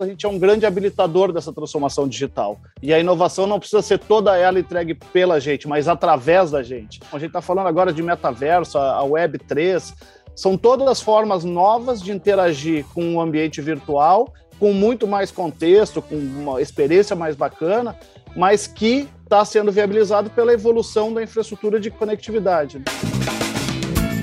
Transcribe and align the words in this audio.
a 0.00 0.06
gente 0.06 0.26
é 0.26 0.28
um 0.28 0.38
grande 0.38 0.66
habilitador 0.66 1.32
dessa 1.32 1.52
transformação 1.52 2.08
digital. 2.08 2.60
E 2.82 2.92
a 2.92 2.98
inovação 2.98 3.46
não 3.46 3.60
precisa 3.60 3.80
ser 3.80 3.98
toda 3.98 4.36
ela 4.36 4.58
entregue 4.58 4.92
pela 4.92 5.38
gente, 5.38 5.68
mas 5.68 5.86
através 5.86 6.50
da 6.50 6.64
gente. 6.64 7.00
A 7.12 7.18
gente 7.18 7.28
está 7.28 7.40
falando 7.40 7.68
agora 7.68 7.92
de 7.92 8.02
metaverso, 8.02 8.76
a 8.76 9.04
Web 9.04 9.38
3, 9.38 9.94
são 10.34 10.58
todas 10.58 10.88
as 10.88 11.00
formas 11.00 11.44
novas 11.44 12.02
de 12.02 12.10
interagir 12.10 12.84
com 12.92 13.14
o 13.14 13.20
ambiente 13.20 13.60
virtual, 13.60 14.32
com 14.58 14.72
muito 14.72 15.06
mais 15.06 15.30
contexto, 15.30 16.02
com 16.02 16.16
uma 16.16 16.60
experiência 16.60 17.14
mais 17.14 17.36
bacana, 17.36 17.96
mas 18.34 18.66
que 18.66 19.08
está 19.22 19.44
sendo 19.44 19.70
viabilizado 19.70 20.28
pela 20.28 20.52
evolução 20.52 21.14
da 21.14 21.22
infraestrutura 21.22 21.78
de 21.78 21.90
conectividade. 21.90 22.82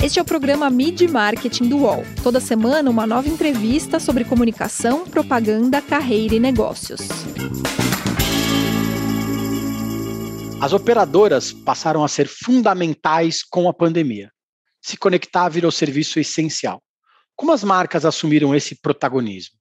Este 0.04 0.18
é 0.18 0.22
o 0.24 0.26
programa 0.26 0.68
Mid 0.72 1.00
Marketing 1.02 1.70
do 1.70 1.78
UOL. 1.78 2.04
Toda 2.24 2.40
semana, 2.40 2.90
uma 2.90 3.06
nova 3.06 3.30
entrevista 3.30 4.00
sobre 4.00 4.26
comunicação, 4.26 5.06
propaganda, 5.08 5.80
carreira 5.80 6.34
e 6.34 6.40
negócios. 6.40 7.02
As 10.60 10.74
operadoras 10.74 11.54
passaram 11.54 12.04
a 12.04 12.08
ser 12.08 12.28
fundamentais 12.28 13.44
com 13.44 13.70
a 13.70 13.74
pandemia. 13.74 14.32
Se 14.82 14.98
conectar 14.98 15.48
virou 15.50 15.72
serviço 15.72 16.20
essencial. 16.20 16.82
Como 17.36 17.52
as 17.52 17.64
marcas 17.64 18.04
assumiram 18.04 18.56
esse 18.56 18.82
protagonismo? 18.82 19.60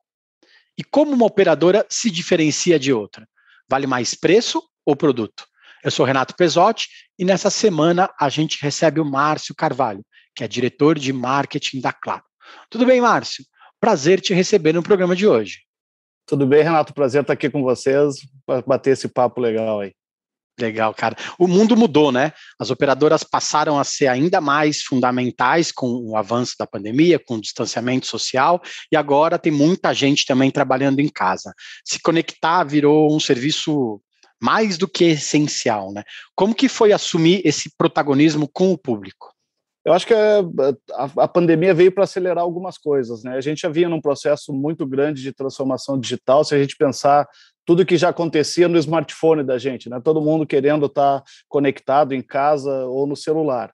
E 0.78 0.82
como 0.82 1.12
uma 1.12 1.26
operadora 1.26 1.84
se 1.90 2.10
diferencia 2.10 2.78
de 2.78 2.94
outra? 2.94 3.28
Vale 3.68 3.86
mais 3.86 4.14
preço 4.14 4.62
ou 4.86 4.96
produto? 4.96 5.44
Eu 5.84 5.90
sou 5.90 6.06
Renato 6.06 6.34
Pesotti 6.34 6.88
e 7.18 7.26
nessa 7.26 7.50
semana 7.50 8.10
a 8.18 8.30
gente 8.30 8.58
recebe 8.62 9.00
o 9.00 9.04
Márcio 9.04 9.54
Carvalho, 9.54 10.04
que 10.34 10.44
é 10.44 10.48
diretor 10.48 10.98
de 10.98 11.12
marketing 11.12 11.80
da 11.80 11.92
Claro. 11.92 12.22
Tudo 12.68 12.86
bem, 12.86 13.00
Márcio? 13.00 13.44
Prazer 13.80 14.20
te 14.20 14.34
receber 14.34 14.72
no 14.72 14.82
programa 14.82 15.14
de 15.14 15.26
hoje. 15.26 15.60
Tudo 16.26 16.46
bem, 16.46 16.62
Renato? 16.62 16.94
Prazer 16.94 17.22
estar 17.22 17.32
aqui 17.32 17.50
com 17.50 17.62
vocês 17.62 18.16
para 18.46 18.62
bater 18.62 18.92
esse 18.92 19.08
papo 19.08 19.40
legal 19.40 19.80
aí. 19.80 19.92
Legal, 20.60 20.92
cara. 20.94 21.16
O 21.38 21.48
mundo 21.48 21.76
mudou, 21.76 22.12
né? 22.12 22.32
As 22.58 22.70
operadoras 22.70 23.24
passaram 23.24 23.78
a 23.78 23.84
ser 23.84 24.08
ainda 24.08 24.40
mais 24.40 24.82
fundamentais 24.82 25.72
com 25.72 25.86
o 25.86 26.16
avanço 26.16 26.54
da 26.58 26.66
pandemia, 26.66 27.18
com 27.18 27.36
o 27.36 27.40
distanciamento 27.40 28.06
social, 28.06 28.60
e 28.92 28.96
agora 28.96 29.38
tem 29.38 29.50
muita 29.50 29.94
gente 29.94 30.26
também 30.26 30.50
trabalhando 30.50 31.00
em 31.00 31.08
casa. 31.08 31.54
Se 31.84 32.00
conectar 32.00 32.62
virou 32.64 33.14
um 33.14 33.18
serviço 33.18 34.00
mais 34.40 34.76
do 34.76 34.86
que 34.86 35.04
essencial, 35.04 35.92
né? 35.92 36.02
Como 36.34 36.54
que 36.54 36.68
foi 36.68 36.92
assumir 36.92 37.42
esse 37.44 37.74
protagonismo 37.76 38.48
com 38.48 38.70
o 38.72 38.78
público? 38.78 39.34
Eu 39.84 39.94
acho 39.94 40.06
que 40.06 40.12
a, 40.12 40.40
a, 40.92 41.10
a 41.24 41.28
pandemia 41.28 41.72
veio 41.72 41.90
para 41.90 42.04
acelerar 42.04 42.44
algumas 42.44 42.76
coisas, 42.76 43.24
né? 43.24 43.36
A 43.36 43.40
gente 43.40 43.62
já 43.62 43.68
vinha 43.68 43.88
num 43.88 44.00
processo 44.00 44.52
muito 44.52 44.86
grande 44.86 45.22
de 45.22 45.32
transformação 45.32 45.98
digital. 45.98 46.44
Se 46.44 46.54
a 46.54 46.58
gente 46.58 46.76
pensar 46.76 47.26
tudo 47.64 47.86
que 47.86 47.96
já 47.96 48.10
acontecia 48.10 48.68
no 48.68 48.78
smartphone 48.78 49.42
da 49.42 49.56
gente, 49.56 49.88
né? 49.88 50.00
Todo 50.02 50.20
mundo 50.20 50.46
querendo 50.46 50.86
estar 50.86 51.20
tá 51.20 51.24
conectado 51.48 52.12
em 52.12 52.20
casa 52.20 52.84
ou 52.86 53.06
no 53.06 53.16
celular. 53.16 53.72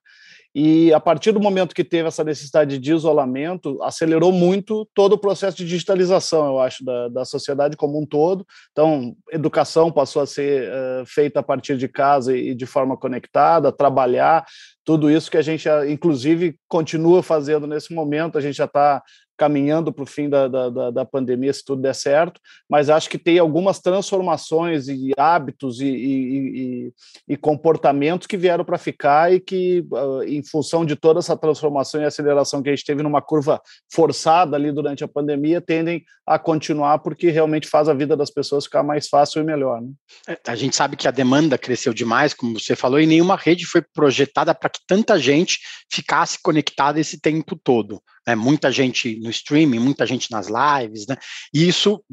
E 0.59 0.91
a 0.91 0.99
partir 0.99 1.31
do 1.31 1.39
momento 1.39 1.75
que 1.75 1.83
teve 1.83 2.07
essa 2.07 2.23
necessidade 2.23 2.79
de 2.79 2.91
isolamento, 2.91 3.77
acelerou 3.83 4.31
muito 4.31 4.89
todo 4.91 5.13
o 5.13 5.17
processo 5.17 5.55
de 5.57 5.65
digitalização, 5.65 6.47
eu 6.47 6.59
acho, 6.59 6.83
da, 6.83 7.09
da 7.09 7.25
sociedade 7.25 7.77
como 7.77 8.01
um 8.01 8.05
todo. 8.07 8.43
Então, 8.71 9.15
educação 9.31 9.91
passou 9.91 10.21
a 10.21 10.25
ser 10.25 10.67
uh, 10.67 11.05
feita 11.05 11.41
a 11.41 11.43
partir 11.43 11.77
de 11.77 11.87
casa 11.87 12.35
e, 12.35 12.49
e 12.49 12.55
de 12.55 12.65
forma 12.65 12.97
conectada, 12.97 13.71
trabalhar, 13.71 14.45
tudo 14.87 15.11
isso 15.11 15.29
que 15.29 15.35
a 15.35 15.41
gente, 15.41 15.67
inclusive, 15.89 16.57
continua 16.65 17.21
fazendo 17.21 17.67
nesse 17.67 17.93
momento. 17.93 18.37
A 18.37 18.41
gente 18.41 18.55
já 18.55 18.63
está 18.63 19.03
caminhando 19.37 19.93
para 19.93 20.03
o 20.03 20.07
fim 20.07 20.27
da, 20.27 20.47
da, 20.47 20.89
da, 20.89 21.05
pandemia, 21.05 21.53
se 21.53 21.63
tudo 21.63 21.81
der 21.81 21.93
certo, 21.93 22.41
mas 22.67 22.89
acho 22.89 23.07
que 23.07 23.19
tem 23.19 23.37
algumas 23.37 23.79
transformações 23.79 24.87
e 24.87 25.11
hábitos 25.15 25.79
e, 25.79 25.85
e, 25.85 26.59
e, 26.59 26.93
e 27.29 27.37
comportamentos 27.37 28.25
que 28.25 28.35
vieram 28.35 28.65
para 28.65 28.79
ficar 28.79 29.31
e 29.31 29.39
que, 29.39 29.85
ah, 29.93 30.25
em 30.25 30.43
função 30.43 30.83
de 30.83 30.95
toda 30.95 31.19
essa 31.19 31.37
transformação 31.37 32.01
e 32.01 32.05
aceleração 32.05 32.63
que 32.63 32.69
a 32.69 32.75
gente 32.75 32.85
teve 32.85 33.03
numa 33.03 33.21
curva 33.21 33.61
forçada 33.91 34.55
ali 34.57 34.71
durante 34.71 35.03
a 35.03 35.07
pandemia, 35.07 35.61
tendem 35.61 36.03
a 36.25 36.39
continuar 36.39 36.99
porque 36.99 37.29
realmente 37.29 37.67
faz 37.67 37.87
a 37.87 37.93
vida 37.93 38.17
das 38.17 38.31
pessoas 38.31 38.65
ficar 38.65 38.83
mais 38.83 39.07
fácil 39.07 39.41
e 39.41 39.45
melhor. 39.45 39.81
Né? 39.81 39.89
É, 40.27 40.37
a 40.47 40.55
gente 40.55 40.75
sabe 40.75 40.97
que 40.97 41.07
a 41.07 41.11
demanda 41.11 41.57
cresceu 41.57 41.93
demais, 41.93 42.33
como 42.33 42.59
você 42.59 42.75
falou, 42.75 42.99
e 42.99 43.05
nenhuma 43.05 43.35
rede 43.35 43.65
foi 43.65 43.81
projetada 43.81 44.53
para 44.53 44.69
que 44.77 44.85
tanta 44.87 45.19
gente 45.19 45.59
ficasse 45.91 46.37
conectada 46.41 46.99
esse 46.99 47.19
tempo 47.19 47.55
todo 47.55 48.01
né, 48.27 48.35
muita 48.35 48.69
gente 48.69 49.17
no 49.21 49.29
streaming, 49.29 49.79
muita 49.79 50.05
gente 50.05 50.29
nas 50.29 50.47
lives, 50.47 51.07
né, 51.07 51.15
e 51.53 51.65
isso, 51.67 52.03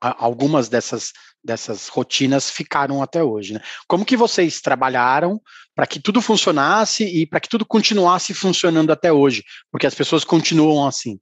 algumas 0.00 0.68
dessas, 0.68 1.12
dessas 1.42 1.86
rotinas 1.86 2.50
ficaram 2.50 3.00
até 3.00 3.22
hoje. 3.22 3.54
Né. 3.54 3.60
Como 3.86 4.04
que 4.04 4.16
vocês 4.16 4.60
trabalharam 4.60 5.40
para 5.74 5.86
que 5.86 6.00
tudo 6.00 6.20
funcionasse 6.20 7.04
e 7.04 7.24
para 7.24 7.38
que 7.38 7.48
tudo 7.48 7.64
continuasse 7.64 8.34
funcionando 8.34 8.90
até 8.90 9.12
hoje? 9.12 9.44
Porque 9.70 9.86
as 9.86 9.94
pessoas 9.94 10.24
continuam 10.24 10.86
assim. 10.86 11.20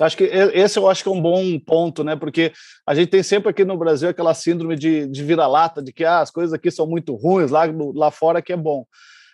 Acho 0.00 0.16
que 0.16 0.24
esse 0.24 0.78
eu 0.78 0.88
acho 0.88 1.02
que 1.02 1.08
é 1.08 1.12
um 1.12 1.20
bom 1.20 1.58
ponto, 1.58 2.04
né? 2.04 2.14
Porque 2.14 2.52
a 2.86 2.94
gente 2.94 3.08
tem 3.08 3.20
sempre 3.20 3.50
aqui 3.50 3.64
no 3.64 3.76
Brasil 3.76 4.08
aquela 4.08 4.32
síndrome 4.32 4.76
de, 4.76 5.08
de 5.08 5.24
vira-lata, 5.24 5.82
de 5.82 5.92
que 5.92 6.04
ah, 6.04 6.20
as 6.20 6.30
coisas 6.30 6.52
aqui 6.52 6.70
são 6.70 6.86
muito 6.86 7.16
ruins, 7.16 7.50
lá, 7.50 7.64
lá 7.94 8.08
fora 8.08 8.40
que 8.40 8.52
é 8.52 8.56
bom. 8.56 8.84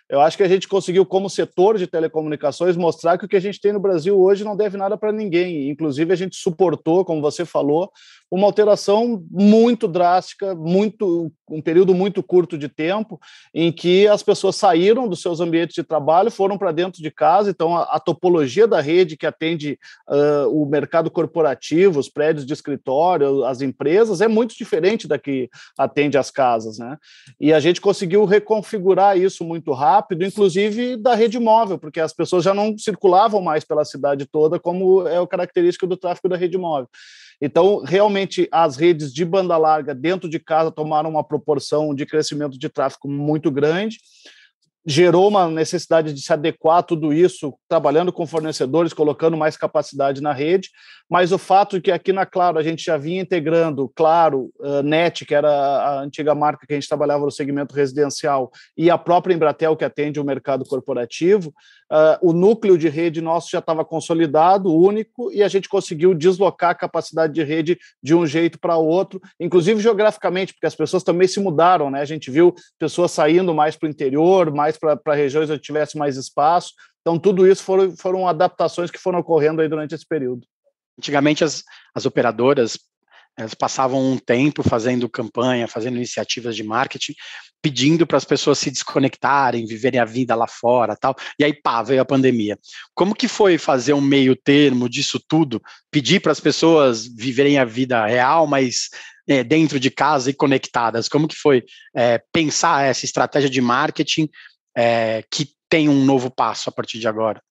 Eu 0.07 0.21
acho 0.21 0.37
que 0.37 0.43
a 0.43 0.47
gente 0.47 0.67
conseguiu, 0.67 1.03
como 1.03 1.29
setor 1.29 1.79
de 1.79 1.87
telecomunicações, 1.87 2.77
mostrar 2.77 3.17
que 3.17 3.25
o 3.25 3.27
que 3.27 3.35
a 3.35 3.39
gente 3.39 3.59
tem 3.59 3.73
no 3.73 3.79
Brasil 3.79 4.19
hoje 4.19 4.43
não 4.43 4.55
deve 4.55 4.77
nada 4.77 4.95
para 4.95 5.11
ninguém. 5.11 5.69
Inclusive, 5.69 6.13
a 6.13 6.15
gente 6.15 6.35
suportou, 6.35 7.03
como 7.03 7.21
você 7.21 7.43
falou, 7.43 7.91
uma 8.29 8.47
alteração 8.47 9.23
muito 9.29 9.87
drástica, 9.87 10.55
muito 10.55 11.31
um 11.49 11.61
período 11.61 11.93
muito 11.93 12.23
curto 12.23 12.57
de 12.57 12.67
tempo, 12.67 13.19
em 13.53 13.71
que 13.71 14.07
as 14.07 14.23
pessoas 14.23 14.55
saíram 14.55 15.07
dos 15.07 15.21
seus 15.21 15.39
ambientes 15.39 15.75
de 15.75 15.83
trabalho, 15.83 16.31
foram 16.31 16.57
para 16.57 16.71
dentro 16.71 17.01
de 17.01 17.11
casa. 17.11 17.51
Então, 17.51 17.77
a, 17.77 17.83
a, 17.83 17.99
topologia 17.99 18.67
da 18.67 18.81
rede 18.81 19.15
que 19.15 19.27
atende 19.27 19.77
uh, 20.09 20.49
o 20.49 20.65
mercado 20.65 21.11
corporativo, 21.11 21.99
os 21.99 22.09
prédios 22.09 22.45
de 22.45 22.53
escritório, 22.53 23.45
as 23.45 23.61
empresas, 23.61 24.21
é 24.21 24.27
muito 24.27 24.55
diferente 24.57 25.07
da 25.07 25.19
que 25.19 25.49
atende 25.77 26.17
as 26.17 26.31
casas, 26.31 26.79
né? 26.79 26.97
E 27.39 27.53
a 27.53 27.59
gente 27.59 27.79
conseguiu 27.79 28.25
reconfigurar 28.25 29.17
isso 29.17 29.43
muito 29.43 29.71
rápido, 29.71 30.25
inclusive 30.25 30.97
da 30.97 31.13
rede 31.13 31.39
móvel, 31.39 31.77
porque 31.77 31.99
as 31.99 32.13
pessoas 32.13 32.43
já 32.43 32.53
não 32.53 32.75
circulavam 32.77 33.41
mais 33.41 33.63
pela 33.63 33.85
cidade 33.85 34.25
toda, 34.25 34.59
como 34.59 35.07
é 35.07 35.19
o 35.19 35.27
característico 35.27 35.85
do 35.85 35.97
tráfego 35.97 36.29
da 36.29 36.37
rede 36.37 36.57
móvel. 36.57 36.89
Então, 37.41 37.83
realmente, 37.83 38.47
as 38.51 38.77
redes 38.77 39.13
de 39.13 39.25
banda 39.25 39.57
larga 39.57 39.93
dentro 39.93 40.29
de 40.29 40.39
casa 40.39 40.71
tomaram 40.71 41.09
uma 41.09 41.23
proporção 41.23 41.93
de 41.93 42.05
crescimento 42.05 42.57
de 42.57 42.69
tráfego 42.69 43.07
muito 43.07 43.51
grande. 43.51 43.97
Gerou 44.87 45.27
uma 45.27 45.49
necessidade 45.49 46.13
de 46.13 46.21
se 46.21 46.31
adequar 46.31 46.77
a 46.77 46.83
tudo 46.83 47.11
isso, 47.11 47.55
trabalhando 47.67 48.13
com 48.13 48.27
fornecedores, 48.27 48.93
colocando 48.93 49.35
mais 49.35 49.57
capacidade 49.57 50.21
na 50.21 50.31
rede, 50.31 50.69
mas 51.09 51.31
o 51.31 51.39
fato 51.39 51.77
de 51.77 51.81
que 51.81 51.91
aqui 51.91 52.13
na 52.13 52.23
Claro 52.23 52.59
a 52.59 52.63
gente 52.63 52.83
já 52.83 52.95
vinha 52.95 53.21
integrando, 53.21 53.91
claro, 53.95 54.51
uh, 54.59 54.83
NET, 54.83 55.25
que 55.25 55.33
era 55.33 55.49
a 55.49 56.01
antiga 56.01 56.35
marca 56.35 56.67
que 56.67 56.73
a 56.73 56.75
gente 56.75 56.87
trabalhava 56.87 57.25
no 57.25 57.31
segmento 57.31 57.73
residencial, 57.73 58.51
e 58.77 58.91
a 58.91 58.97
própria 58.97 59.33
Embratel, 59.33 59.75
que 59.75 59.85
atende 59.85 60.19
o 60.19 60.23
mercado 60.23 60.63
corporativo, 60.65 61.51
uh, 61.91 62.17
o 62.21 62.33
núcleo 62.33 62.77
de 62.77 62.89
rede 62.89 63.21
nosso 63.21 63.49
já 63.51 63.59
estava 63.59 63.85
consolidado, 63.85 64.73
único, 64.73 65.31
e 65.31 65.43
a 65.43 65.47
gente 65.47 65.69
conseguiu 65.69 66.13
deslocar 66.13 66.71
a 66.71 66.75
capacidade 66.75 67.33
de 67.33 67.43
rede 67.43 67.77
de 68.01 68.15
um 68.15 68.25
jeito 68.25 68.59
para 68.59 68.77
outro, 68.77 69.21
inclusive 69.39 69.81
geograficamente, 69.81 70.53
porque 70.53 70.67
as 70.67 70.75
pessoas 70.75 71.03
também 71.03 71.27
se 71.27 71.39
mudaram, 71.39 71.89
né? 71.89 72.01
A 72.01 72.05
gente 72.05 72.31
viu 72.31 72.53
pessoas 72.79 73.11
saindo 73.11 73.53
mais 73.53 73.75
para 73.75 73.87
o 73.87 73.89
interior, 73.89 74.51
mais 74.53 74.77
para 74.77 75.15
regiões 75.15 75.49
onde 75.49 75.61
tivesse 75.61 75.97
mais 75.97 76.17
espaço. 76.17 76.73
Então, 77.01 77.19
tudo 77.19 77.47
isso 77.47 77.63
foram, 77.63 77.95
foram 77.95 78.27
adaptações 78.27 78.89
que 78.89 78.97
foram 78.97 79.19
ocorrendo 79.19 79.61
aí 79.61 79.67
durante 79.67 79.93
esse 79.93 80.07
período. 80.07 80.45
Antigamente, 80.97 81.43
as, 81.43 81.63
as 81.93 82.05
operadoras 82.05 82.79
elas 83.37 83.53
passavam 83.53 84.13
um 84.13 84.17
tempo 84.17 84.63
fazendo 84.63 85.09
campanha, 85.09 85.67
fazendo 85.67 85.97
iniciativas 85.97 86.55
de 86.55 86.63
marketing, 86.63 87.13
pedindo 87.61 88.05
para 88.05 88.17
as 88.17 88.25
pessoas 88.25 88.59
se 88.59 88.69
desconectarem, 88.69 89.65
viverem 89.65 89.99
a 89.99 90.05
vida 90.05 90.35
lá 90.35 90.47
fora, 90.47 90.95
tal. 90.95 91.15
E 91.39 91.43
aí, 91.43 91.53
pá, 91.53 91.81
veio 91.81 92.01
a 92.01 92.05
pandemia. 92.05 92.57
Como 92.93 93.15
que 93.15 93.27
foi 93.27 93.57
fazer 93.57 93.93
um 93.93 94.01
meio 94.01 94.35
termo 94.35 94.87
disso 94.87 95.19
tudo? 95.27 95.61
Pedir 95.91 96.21
para 96.21 96.31
as 96.31 96.39
pessoas 96.39 97.07
viverem 97.07 97.57
a 97.57 97.65
vida 97.65 98.05
real, 98.05 98.45
mas 98.45 98.89
é, 99.27 99.43
dentro 99.43 99.79
de 99.79 99.89
casa 99.89 100.29
e 100.29 100.33
conectadas. 100.33 101.09
Como 101.09 101.27
que 101.27 101.35
foi 101.35 101.63
é, 101.95 102.21
pensar 102.31 102.83
essa 102.83 103.05
estratégia 103.05 103.49
de 103.49 103.61
marketing 103.61 104.29
é, 104.77 105.23
que 105.31 105.49
tem 105.67 105.89
um 105.89 106.05
novo 106.05 106.29
passo 106.29 106.69
a 106.69 106.71
partir 106.71 106.99
de 106.99 107.07
agora? 107.07 107.41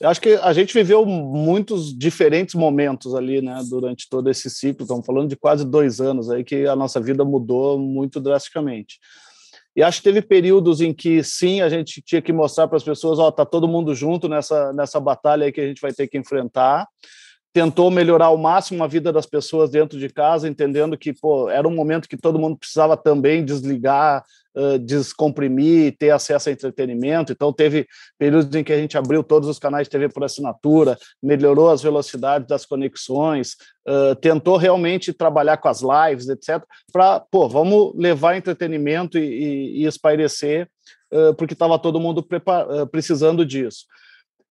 Eu 0.00 0.08
acho 0.08 0.20
que 0.20 0.30
a 0.34 0.52
gente 0.52 0.74
viveu 0.74 1.06
muitos 1.06 1.96
diferentes 1.96 2.54
momentos 2.54 3.14
ali, 3.14 3.40
né, 3.40 3.60
durante 3.68 4.08
todo 4.08 4.28
esse 4.28 4.50
ciclo. 4.50 4.82
Estamos 4.82 5.06
falando 5.06 5.28
de 5.28 5.36
quase 5.36 5.64
dois 5.64 6.00
anos 6.00 6.28
aí 6.28 6.42
que 6.42 6.66
a 6.66 6.74
nossa 6.74 7.00
vida 7.00 7.24
mudou 7.24 7.78
muito 7.78 8.20
drasticamente. 8.20 8.98
E 9.74 9.82
acho 9.82 9.98
que 9.98 10.04
teve 10.04 10.20
períodos 10.20 10.80
em 10.80 10.92
que 10.92 11.22
sim, 11.22 11.60
a 11.60 11.68
gente 11.68 12.02
tinha 12.02 12.20
que 12.20 12.32
mostrar 12.32 12.68
para 12.68 12.76
as 12.76 12.82
pessoas, 12.82 13.18
ó, 13.18 13.30
tá 13.30 13.46
todo 13.46 13.68
mundo 13.68 13.94
junto 13.94 14.28
nessa 14.28 14.72
nessa 14.72 15.00
batalha 15.00 15.46
aí 15.46 15.52
que 15.52 15.60
a 15.60 15.66
gente 15.66 15.80
vai 15.80 15.92
ter 15.92 16.08
que 16.08 16.18
enfrentar. 16.18 16.86
Tentou 17.52 17.90
melhorar 17.90 18.26
ao 18.26 18.38
máximo 18.38 18.82
a 18.82 18.86
vida 18.86 19.12
das 19.12 19.26
pessoas 19.26 19.70
dentro 19.70 19.98
de 19.98 20.08
casa, 20.08 20.48
entendendo 20.48 20.96
que 20.96 21.12
pô, 21.12 21.50
era 21.50 21.68
um 21.68 21.74
momento 21.74 22.08
que 22.08 22.16
todo 22.16 22.38
mundo 22.38 22.56
precisava 22.56 22.96
também 22.96 23.44
desligar, 23.44 24.24
uh, 24.56 24.78
descomprimir, 24.78 25.94
ter 25.98 26.10
acesso 26.10 26.48
a 26.48 26.52
entretenimento. 26.52 27.30
Então, 27.30 27.52
teve 27.52 27.86
períodos 28.18 28.54
em 28.54 28.64
que 28.64 28.72
a 28.72 28.78
gente 28.78 28.96
abriu 28.96 29.22
todos 29.22 29.48
os 29.48 29.58
canais 29.58 29.86
de 29.86 29.90
TV 29.90 30.08
por 30.08 30.24
assinatura, 30.24 30.98
melhorou 31.22 31.70
as 31.70 31.82
velocidades 31.82 32.48
das 32.48 32.64
conexões, 32.64 33.56
uh, 33.86 34.16
tentou 34.16 34.56
realmente 34.56 35.12
trabalhar 35.12 35.58
com 35.58 35.68
as 35.68 35.82
lives, 35.82 36.28
etc., 36.30 36.64
para, 36.90 37.20
pô, 37.20 37.48
vamos 37.50 37.92
levar 37.96 38.34
entretenimento 38.34 39.18
e, 39.18 39.24
e, 39.24 39.82
e 39.82 39.86
espairecer, 39.86 40.70
uh, 41.12 41.34
porque 41.34 41.52
estava 41.52 41.78
todo 41.78 42.00
mundo 42.00 42.26
precisando 42.90 43.44
disso. 43.44 43.84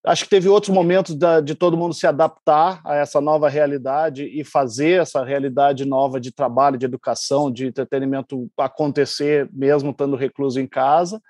Acho 0.04 0.24
que 0.24 0.30
teve 0.30 0.48
outros 0.48 0.74
momentos 0.74 1.16
de 1.44 1.54
todo 1.54 1.76
mundo 1.76 1.94
se 1.94 2.08
adaptar 2.08 2.80
a 2.84 2.96
essa 2.96 3.20
nova 3.20 3.48
realidade 3.48 4.24
e 4.24 4.42
fazer 4.42 5.00
essa 5.00 5.24
realidade 5.24 5.84
nova 5.84 6.18
de 6.18 6.32
trabalho, 6.32 6.76
de 6.76 6.86
educação, 6.86 7.52
de 7.52 7.66
entretenimento 7.66 8.50
acontecer, 8.58 9.48
mesmo 9.52 9.90
estando 9.90 10.16
recluso 10.16 10.60
em 10.60 10.66
casa. 10.66 11.22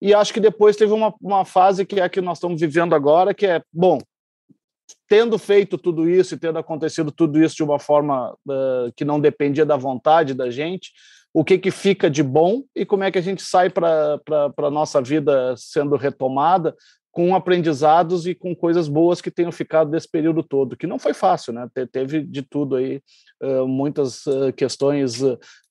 E 0.00 0.14
acho 0.14 0.32
que 0.32 0.40
depois 0.40 0.76
teve 0.76 0.94
uma, 0.94 1.14
uma 1.20 1.44
fase 1.44 1.84
que 1.84 2.00
é 2.00 2.02
a 2.02 2.08
que 2.08 2.22
nós 2.22 2.38
estamos 2.38 2.58
vivendo 2.58 2.94
agora, 2.94 3.34
que 3.34 3.46
é, 3.46 3.62
bom, 3.70 3.98
tendo 5.06 5.38
feito 5.38 5.76
tudo 5.76 6.08
isso 6.08 6.34
e 6.34 6.38
tendo 6.38 6.58
acontecido 6.58 7.12
tudo 7.12 7.42
isso 7.42 7.56
de 7.56 7.62
uma 7.62 7.78
forma 7.78 8.32
uh, 8.48 8.92
que 8.96 9.04
não 9.04 9.20
dependia 9.20 9.66
da 9.66 9.76
vontade 9.76 10.32
da 10.32 10.50
gente, 10.50 10.90
o 11.32 11.44
que, 11.44 11.58
que 11.58 11.70
fica 11.70 12.10
de 12.10 12.22
bom 12.22 12.62
e 12.74 12.84
como 12.84 13.04
é 13.04 13.10
que 13.10 13.18
a 13.18 13.22
gente 13.22 13.42
sai 13.42 13.70
para 13.70 14.20
a 14.56 14.70
nossa 14.70 15.00
vida 15.00 15.54
sendo 15.56 15.96
retomada, 15.96 16.74
com 17.10 17.34
aprendizados 17.34 18.26
e 18.26 18.34
com 18.34 18.54
coisas 18.54 18.88
boas 18.88 19.20
que 19.20 19.30
tenham 19.30 19.50
ficado 19.50 19.90
desse 19.90 20.08
período 20.08 20.42
todo, 20.42 20.76
que 20.76 20.86
não 20.86 20.98
foi 20.98 21.12
fácil, 21.12 21.52
né? 21.52 21.68
teve 21.92 22.22
de 22.22 22.42
tudo 22.42 22.76
aí, 22.76 23.02
muitas 23.66 24.24
questões 24.56 25.20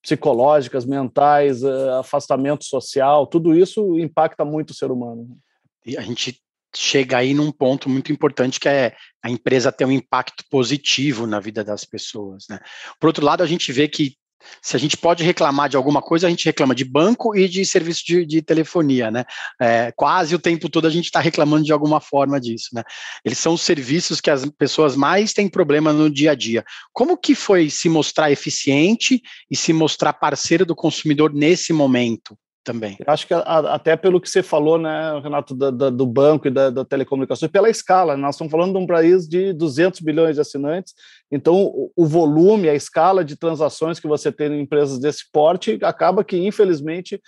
psicológicas, 0.02 0.86
mentais, 0.86 1.64
afastamento 1.64 2.66
social, 2.66 3.26
tudo 3.26 3.56
isso 3.56 3.98
impacta 3.98 4.44
muito 4.44 4.72
o 4.72 4.74
ser 4.74 4.92
humano. 4.92 5.38
E 5.86 5.98
a 5.98 6.02
gente 6.02 6.42
chega 6.76 7.18
aí 7.18 7.34
num 7.34 7.52
ponto 7.52 7.90
muito 7.90 8.12
importante 8.12 8.60
que 8.60 8.70
é 8.70 8.96
a 9.24 9.30
empresa 9.30 9.72
ter 9.72 9.86
um 9.86 9.92
impacto 9.92 10.44
positivo 10.52 11.26
na 11.26 11.40
vida 11.40 11.64
das 11.64 11.84
pessoas, 11.84 12.46
né? 12.50 12.60
Por 13.00 13.08
outro 13.08 13.26
lado, 13.26 13.42
a 13.42 13.48
gente 13.48 13.72
vê 13.72 13.88
que 13.88 14.16
se 14.62 14.76
a 14.76 14.80
gente 14.80 14.98
pode 14.98 15.24
reclamar 15.24 15.70
de 15.70 15.78
alguma 15.78 16.02
coisa, 16.02 16.28
a 16.28 16.30
gente 16.30 16.46
reclama 16.46 16.76
de 16.76 16.86
banco 16.86 17.36
e 17.36 17.48
de 17.48 17.66
serviço 17.66 18.04
de, 18.06 18.26
de 18.26 18.42
telefonia, 18.42 19.12
né? 19.12 19.26
É, 19.62 19.92
quase 19.96 20.36
o 20.36 20.40
tempo 20.40 20.70
todo 20.70 20.88
a 20.88 20.90
gente 20.90 21.06
está 21.06 21.20
reclamando 21.20 21.66
de 21.66 21.74
alguma 21.74 22.00
forma 22.00 22.40
disso, 22.40 22.70
né? 22.74 22.84
Eles 23.24 23.38
são 23.38 23.54
os 23.54 23.62
serviços 23.62 24.22
que 24.22 24.30
as 24.30 24.46
pessoas 24.58 24.96
mais 24.96 25.34
têm 25.34 25.48
problema 25.48 25.94
no 25.94 26.10
dia 26.10 26.32
a 26.32 26.36
dia. 26.36 26.64
Como 26.94 27.18
que 27.18 27.36
foi 27.36 27.70
se 27.70 27.90
mostrar 27.90 28.32
eficiente 28.32 29.22
e 29.50 29.56
se 29.56 29.74
mostrar 29.74 30.14
parceiro 30.14 30.66
do 30.66 30.76
consumidor 30.76 31.34
nesse 31.34 31.74
momento? 31.74 32.38
também. 32.64 32.98
Eu 33.00 33.12
acho 33.12 33.26
que 33.26 33.34
a, 33.34 33.40
até 33.74 33.96
pelo 33.96 34.22
que 34.22 34.30
você 34.30 34.44
falou, 34.44 34.78
né, 34.78 35.20
Renato, 35.24 35.56
da, 35.56 35.72
da, 35.72 35.90
do 35.90 36.06
banco 36.06 36.48
e 36.48 36.52
da, 36.52 36.70
da 36.70 36.86
telecomunicação, 36.86 37.50
pela 37.50 37.70
escala, 37.70 38.16
nós 38.16 38.36
estamos 38.36 38.52
falando 38.52 38.74
de 38.74 38.78
um 38.78 38.86
país 38.86 39.28
de 39.28 39.54
200 39.54 40.00
bilhões 40.02 40.36
de 40.36 40.42
assinantes, 40.42 40.94
então 41.32 41.92
o, 41.96 42.06
volume, 42.06 42.70
a 42.70 42.74
escala 42.74 43.24
de 43.24 43.36
transações 43.36 44.00
que 44.00 44.08
você 44.08 44.32
tem 44.32 44.52
em 44.54 44.62
empresas 44.62 45.00
desse 45.00 45.30
porte 45.32 45.78
acaba 45.84 46.24
que, 46.24 46.38
infelizmente, 46.38 47.22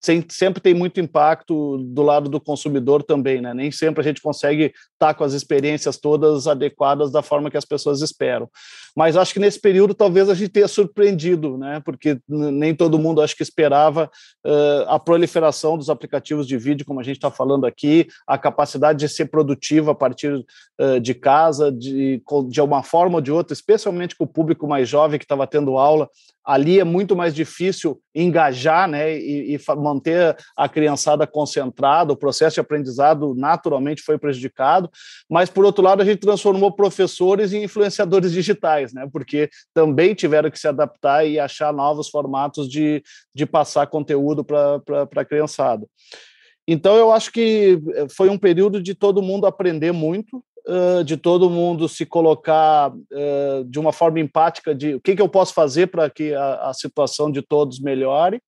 sem, 0.00 0.24
sempre 0.30 0.62
tem 0.62 0.72
muito 0.72 1.00
impacto 1.00 1.78
do 1.78 2.02
lado 2.02 2.30
do 2.30 2.40
consumidor 2.40 3.02
também, 3.02 3.40
né? 3.40 3.52
Nem 3.52 3.70
sempre 3.70 4.00
a 4.00 4.04
gente 4.04 4.22
consegue 4.22 4.66
estar 4.66 5.08
tá 5.08 5.14
com 5.14 5.24
as 5.24 5.34
experiências 5.34 5.98
todas 5.98 6.46
adequadas 6.46 7.10
da 7.10 7.22
forma 7.22 7.50
que 7.50 7.56
as 7.56 7.64
pessoas 7.64 8.00
esperam. 8.00 8.48
Mas 8.96 9.16
acho 9.16 9.32
que 9.32 9.40
nesse 9.40 9.60
período 9.60 9.94
talvez 9.94 10.30
a 10.30 10.34
gente 10.34 10.50
tenha 10.50 10.68
surpreendido, 10.68 11.58
né? 11.58 11.80
Porque 11.84 12.18
nem 12.28 12.74
todo 12.74 12.98
mundo 12.98 13.20
acho 13.20 13.36
que 13.36 13.42
esperava 13.42 14.10
a 14.86 14.98
proliferação 14.98 15.76
dos 15.76 15.90
aplicativos 15.90 16.46
de 16.46 16.56
vídeo, 16.56 16.86
como 16.86 17.00
a 17.00 17.02
gente 17.02 17.16
está 17.16 17.30
falando 17.30 17.66
aqui, 17.66 18.06
a 18.26 18.38
capacidade 18.38 19.00
de 19.00 19.08
ser 19.08 19.26
produtiva 19.26 19.92
a 19.92 19.94
partir 19.94 20.44
de 21.02 21.14
casa, 21.14 21.70
de, 21.70 22.22
de 22.48 22.60
uma 22.60 22.82
forma 22.82 23.17
ou 23.18 23.22
de 23.22 23.30
outra, 23.30 23.52
especialmente 23.52 24.16
com 24.16 24.24
o 24.24 24.28
público 24.28 24.66
mais 24.66 24.88
jovem 24.88 25.18
que 25.18 25.24
estava 25.24 25.46
tendo 25.46 25.76
aula, 25.76 26.08
ali 26.44 26.80
é 26.80 26.84
muito 26.84 27.14
mais 27.14 27.34
difícil 27.34 28.00
engajar 28.14 28.88
né, 28.88 29.18
e, 29.18 29.54
e, 29.54 29.60
manter 29.76 30.36
a 30.56 30.68
criançada 30.68 31.26
concentrada, 31.26 32.12
o 32.12 32.16
processo 32.16 32.54
de 32.54 32.60
aprendizado 32.60 33.34
naturalmente 33.34 34.02
foi 34.02 34.18
prejudicado, 34.18 34.90
mas, 35.28 35.50
por 35.50 35.64
outro 35.64 35.84
lado, 35.84 36.00
a 36.00 36.04
gente 36.04 36.20
transformou 36.20 36.72
professores 36.72 37.52
em 37.52 37.64
influenciadores 37.64 38.32
digitais, 38.32 38.94
né, 38.94 39.06
porque 39.12 39.50
também 39.74 40.14
tiveram 40.14 40.50
que 40.50 40.58
se 40.58 40.68
adaptar 40.68 41.26
e 41.26 41.38
achar 41.38 41.72
novos 41.72 42.08
formatos 42.08 42.68
de, 42.68 43.02
de 43.34 43.44
passar 43.44 43.86
conteúdo 43.86 44.42
para 44.42 44.80
a 45.16 45.24
criançada. 45.24 45.86
Então, 46.66 46.96
eu 46.96 47.10
acho 47.10 47.32
que 47.32 47.80
foi 48.14 48.28
um 48.28 48.36
período 48.38 48.82
de 48.82 48.94
todo 48.94 49.22
mundo 49.22 49.46
aprender 49.46 49.90
muito, 49.90 50.44
de 51.04 51.16
todo 51.16 51.48
mundo 51.48 51.88
se 51.88 52.04
colocar 52.04 52.90
uh, 52.90 53.64
de 53.64 53.78
uma 53.78 53.92
forma 53.92 54.20
empática 54.20 54.74
de 54.74 54.94
o 54.94 55.00
que, 55.00 55.16
que 55.16 55.22
eu 55.22 55.28
posso 55.28 55.54
fazer 55.54 55.86
para 55.86 56.10
que 56.10 56.34
a, 56.34 56.68
a, 56.68 56.74
situação 56.74 57.30
de 57.30 57.40
todos 57.40 57.80
melhore. 57.80 58.40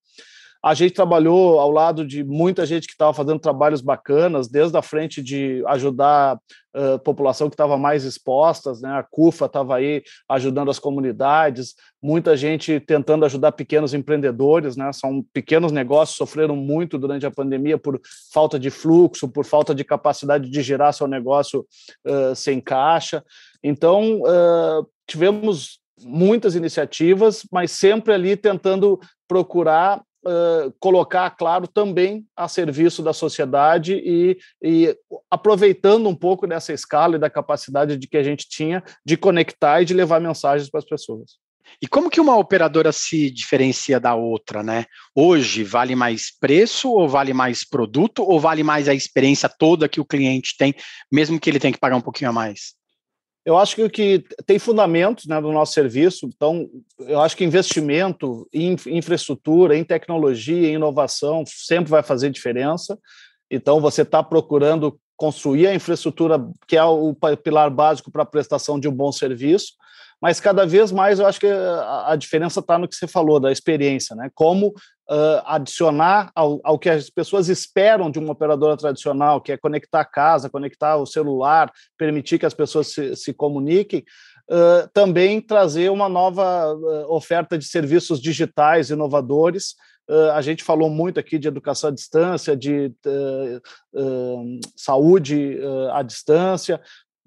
A 0.63 0.75
gente 0.75 0.93
trabalhou 0.93 1.59
ao 1.59 1.71
lado 1.71 2.05
de 2.05 2.23
muita 2.23 2.67
gente 2.67 2.85
que 2.85 2.93
estava 2.93 3.13
fazendo 3.13 3.39
trabalhos 3.39 3.81
bacanas, 3.81 4.47
desde 4.47 4.77
a 4.77 4.81
frente 4.81 5.21
de 5.21 5.63
ajudar 5.65 6.39
a 6.73 6.99
população 6.99 7.49
que 7.49 7.55
estava 7.55 7.77
mais 7.77 8.03
exposta, 8.03 8.71
né? 8.79 8.93
a 8.93 9.03
CUFA 9.03 9.45
estava 9.45 9.75
aí 9.75 10.03
ajudando 10.29 10.69
as 10.69 10.77
comunidades, 10.77 11.73
muita 12.01 12.37
gente 12.37 12.79
tentando 12.79 13.25
ajudar 13.25 13.53
pequenos 13.53 13.93
empreendedores, 13.93 14.77
né? 14.77 14.93
são 14.93 15.25
pequenos 15.33 15.71
negócios, 15.71 16.15
sofreram 16.15 16.55
muito 16.55 16.97
durante 16.97 17.25
a 17.25 17.31
pandemia 17.31 17.77
por 17.77 17.99
falta 18.31 18.59
de 18.59 18.69
fluxo, 18.69 19.27
por 19.27 19.45
falta 19.45 19.73
de 19.73 19.83
capacidade 19.83 20.47
de 20.49 20.61
gerar 20.61 20.93
seu 20.93 21.07
negócio 21.07 21.65
uh, 22.05 22.35
sem 22.35 22.61
caixa. 22.61 23.23
Então, 23.63 24.21
uh, 24.21 24.87
tivemos 25.07 25.79
muitas 26.03 26.55
iniciativas, 26.55 27.45
mas 27.51 27.71
sempre 27.71 28.13
ali 28.13 28.37
tentando 28.37 28.99
procurar 29.27 30.01
uh, 30.25 30.71
colocar, 30.79 31.29
claro, 31.31 31.67
também 31.67 32.25
a 32.35 32.47
serviço 32.47 33.01
da 33.01 33.13
sociedade 33.13 33.93
e, 33.93 34.37
e, 34.61 34.97
aproveitando 35.29 36.07
um 36.07 36.15
pouco 36.15 36.47
dessa 36.47 36.73
escala 36.73 37.15
e 37.15 37.19
da 37.19 37.29
capacidade 37.29 37.97
de 37.97 38.07
que 38.07 38.17
a 38.17 38.23
gente 38.23 38.47
tinha 38.47 38.83
de 39.05 39.17
conectar 39.17 39.81
e 39.81 39.85
de 39.85 39.93
levar 39.93 40.19
mensagens 40.19 40.69
para 40.69 40.79
as 40.79 40.85
pessoas. 40.85 41.31
E 41.81 41.87
como 41.87 42.09
que 42.09 42.19
uma 42.19 42.37
operadora 42.37 42.91
se 42.91 43.29
diferencia 43.29 43.99
da 43.99 44.13
outra, 44.15 44.61
né? 44.61 44.85
Hoje 45.15 45.63
vale 45.63 45.95
mais 45.95 46.37
preço 46.37 46.91
ou 46.91 47.07
vale 47.07 47.33
mais 47.33 47.67
produto 47.67 48.23
ou 48.23 48.39
vale 48.39 48.63
mais 48.63 48.89
a 48.89 48.93
experiência 48.93 49.47
toda 49.47 49.87
que 49.87 50.01
o 50.01 50.05
cliente 50.05 50.55
tem, 50.57 50.73
mesmo 51.11 51.39
que 51.39 51.49
ele 51.49 51.59
tenha 51.59 51.73
que 51.73 51.79
pagar 51.79 51.95
um 51.95 52.01
pouquinho 52.01 52.29
a 52.29 52.33
mais? 52.33 52.80
Eu 53.43 53.57
acho 53.57 53.75
que, 53.75 53.89
que 53.89 54.23
tem 54.45 54.59
fundamentos 54.59 55.25
né, 55.25 55.41
do 55.41 55.51
nosso 55.51 55.73
serviço, 55.73 56.27
então 56.27 56.69
eu 56.99 57.19
acho 57.19 57.35
que 57.35 57.43
investimento 57.43 58.47
em 58.53 58.75
infraestrutura, 58.87 59.75
em 59.75 59.83
tecnologia, 59.83 60.67
em 60.67 60.75
inovação 60.75 61.43
sempre 61.47 61.89
vai 61.89 62.03
fazer 62.03 62.29
diferença. 62.29 62.97
Então 63.49 63.81
você 63.81 64.03
está 64.03 64.21
procurando 64.21 64.99
construir 65.17 65.67
a 65.67 65.75
infraestrutura 65.75 66.43
que 66.67 66.77
é 66.77 66.83
o 66.83 67.15
pilar 67.43 67.69
básico 67.69 68.11
para 68.11 68.23
a 68.23 68.25
prestação 68.25 68.79
de 68.79 68.87
um 68.87 68.91
bom 68.91 69.11
serviço, 69.11 69.73
mas 70.21 70.39
cada 70.39 70.65
vez 70.65 70.91
mais 70.91 71.19
eu 71.19 71.25
acho 71.25 71.39
que 71.39 71.47
a, 71.47 72.15
diferença 72.15 72.59
está 72.59 72.77
no 72.77 72.87
que 72.87 72.95
você 72.95 73.07
falou, 73.07 73.39
da 73.39 73.51
experiência, 73.51 74.15
né? 74.15 74.29
Como 74.35 74.71
uh, 75.11 75.43
adicionar 75.45 76.31
ao, 76.33 76.61
ao, 76.63 76.79
que 76.79 76.89
as 76.89 77.09
pessoas 77.09 77.49
esperam 77.49 78.09
de 78.09 78.17
uma 78.17 78.31
operadora 78.31 78.77
tradicional, 78.77 79.41
que 79.41 79.51
é 79.51 79.57
conectar 79.57 79.99
a 79.99 80.05
casa, 80.05 80.49
conectar 80.49 80.95
o 80.95 81.05
celular, 81.05 81.69
permitir 81.97 82.39
que 82.39 82.45
as 82.45 82.53
pessoas 82.53 82.87
se, 82.87 83.15
se 83.17 83.33
comuniquem, 83.33 84.05
uh, 84.49 84.89
também 84.93 85.41
trazer 85.41 85.91
uma 85.91 86.07
nova 86.07 86.73
uh, 86.73 87.13
oferta 87.13 87.57
de 87.57 87.65
serviços 87.65 88.21
digitais 88.21 88.89
inovadores. 88.89 89.75
a 90.33 90.41
gente 90.41 90.63
falou 90.63 90.89
muito 90.89 91.19
aqui 91.19 91.39
de 91.39 91.47
educação 91.47 91.89
à 91.89 91.93
distância, 91.93 92.53
de 92.53 92.91
saúde 94.75 95.57
à 95.93 96.03
distância, 96.03 96.81